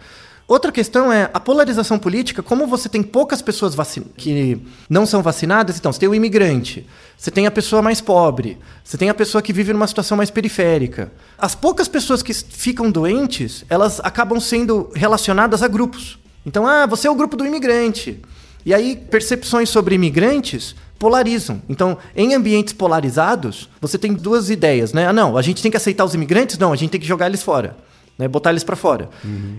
[0.48, 2.40] Outra questão é a polarização política.
[2.40, 3.74] Como você tem poucas pessoas
[4.16, 6.86] que não são vacinadas, então você tem o imigrante,
[7.16, 10.30] você tem a pessoa mais pobre, você tem a pessoa que vive numa situação mais
[10.30, 11.10] periférica.
[11.36, 16.16] As poucas pessoas que ficam doentes, elas acabam sendo relacionadas a grupos.
[16.44, 18.20] Então, ah, você é o grupo do imigrante.
[18.64, 21.60] E aí, percepções sobre imigrantes polarizam.
[21.68, 25.08] Então, em ambientes polarizados, você tem duas ideias, né?
[25.08, 26.56] Ah, não, a gente tem que aceitar os imigrantes?
[26.56, 27.76] Não, a gente tem que jogar eles fora,
[28.18, 28.28] né?
[28.28, 29.08] Botar eles para fora.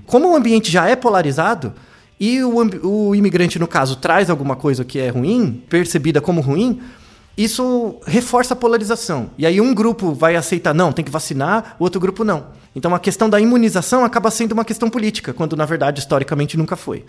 [0.06, 1.74] Como o ambiente já é polarizado
[2.20, 6.82] e o, o imigrante, no caso, traz alguma coisa que é ruim, percebida como ruim,
[7.38, 9.30] isso reforça a polarização.
[9.38, 12.48] E aí um grupo vai aceitar, não, tem que vacinar, o outro grupo não.
[12.76, 16.76] Então a questão da imunização acaba sendo uma questão política, quando na verdade historicamente nunca
[16.76, 17.06] foi.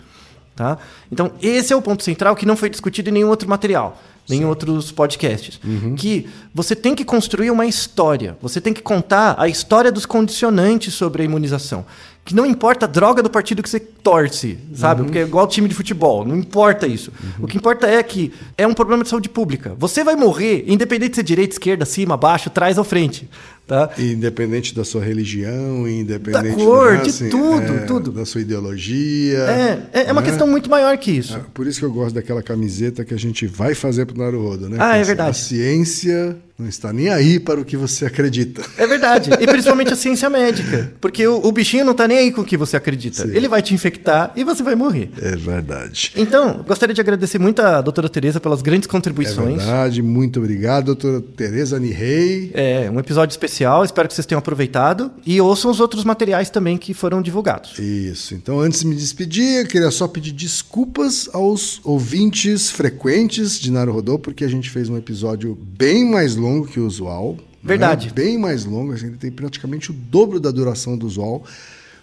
[0.55, 0.77] Tá?
[1.11, 3.99] Então esse é o ponto central que não foi discutido em nenhum outro material.
[4.29, 5.59] Nem em outros podcasts.
[5.97, 8.37] Que você tem que construir uma história.
[8.41, 11.85] Você tem que contar a história dos condicionantes sobre a imunização.
[12.23, 15.01] Que não importa a droga do partido que você torce, sabe?
[15.03, 17.11] Porque é igual time de futebol, não importa isso.
[17.39, 19.73] O que importa é que é um problema de saúde pública.
[19.79, 23.27] Você vai morrer, independente de ser direita, esquerda, cima, baixo, trás ou frente.
[23.69, 23.91] Tá?
[23.99, 28.11] Independente da sua religião, independente Da cor, né, de tudo, é, tudo.
[28.11, 29.37] da sua ideologia.
[29.37, 30.27] É, é, é uma né?
[30.27, 31.35] questão muito maior que isso.
[31.37, 34.67] É, Por isso que eu gosto daquela camiseta que a gente vai fazer pro Naruhodo,
[34.67, 34.77] né?
[34.79, 35.29] Ah, é Que verdade.
[35.29, 38.61] A ciência não está nem aí para o que você acredita.
[38.77, 39.29] É verdade.
[39.39, 40.91] E principalmente a ciência médica.
[40.99, 43.25] Porque o, o bichinho não tá nem aí com o que você acredita.
[43.25, 43.33] Sim.
[43.33, 45.09] Ele vai te infectar e você vai morrer.
[45.21, 46.11] É verdade.
[46.17, 49.55] Então, gostaria de agradecer muito a doutora Tereza pelas grandes É contribuições.
[49.63, 50.01] verdade.
[50.01, 52.51] Muito obrigado, doutora Tereza Nihei.
[52.53, 55.11] É, um episódio especial, espero que vocês tenham aproveitado.
[55.25, 57.79] E ouçam os outros materiais também que foram divulgados.
[57.79, 58.35] Isso.
[58.35, 64.19] Então, antes de me despedir, eu queria só pedir desculpas aos ouvintes frequentes de Naruhodô,
[64.19, 67.33] porque a gente fez um episódio bem mais longo que o usual.
[67.33, 67.39] né?
[67.63, 68.11] Verdade.
[68.13, 68.91] Bem mais longo.
[68.93, 71.43] A gente tem praticamente o dobro da duração do usual.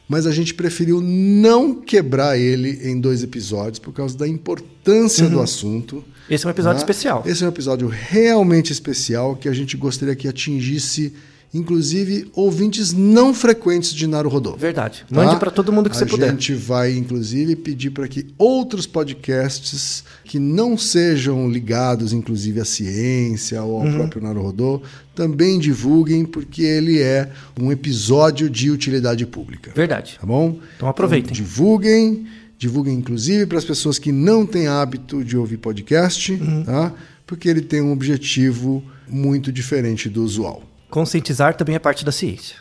[0.09, 5.41] Mas a gente preferiu não quebrar ele em dois episódios por causa da importância do
[5.41, 6.05] assunto.
[6.31, 6.83] Esse é um episódio né?
[6.83, 7.25] especial.
[7.27, 11.13] Esse é um episódio realmente especial que a gente gostaria que atingisse,
[11.55, 14.57] inclusive, ouvintes não frequentes de Naruhodô.
[14.57, 15.05] Verdade.
[15.11, 15.39] Mande Tá?
[15.39, 16.31] pra todo mundo que a você puder.
[16.31, 23.63] gente vai, inclusive, pedir para que outros podcasts que não sejam ligados, inclusive, à ciência
[23.63, 23.95] ou ao Uhum.
[23.95, 24.83] próprio Naruhodô,
[25.15, 29.73] também divulguem, porque ele é um episódio de utilidade pública.
[29.75, 30.19] Verdade.
[30.21, 30.59] Tá bom?
[30.77, 31.33] Então aproveitem.
[31.33, 32.27] divulguem,
[32.59, 36.65] divulguem inclusive para as pessoas que não têm hábito de ouvir podcast, Uhum.
[36.65, 36.93] tá?
[37.27, 40.63] Porque ele tem um objetivo muito diferente do usual.
[40.91, 42.57] Conscientizar também é parte da ciência.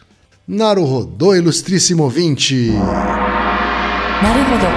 [0.47, 2.71] Naruhodô, ilustríssimo ouvinte!
[4.21, 4.67] Naruhodô.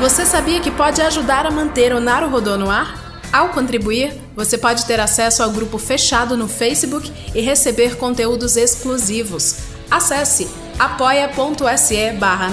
[0.00, 3.22] Você sabia que pode ajudar a manter o Naruhodô no ar?
[3.32, 9.56] Ao contribuir, você pode ter acesso ao grupo fechado no Facebook e receber conteúdos exclusivos.
[9.90, 10.48] Acesse
[10.78, 12.50] apoia.se barra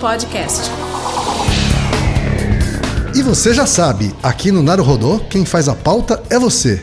[0.00, 0.70] Podcast.
[3.14, 6.82] E você já sabe, aqui no Naruhodô, quem faz a pauta é você.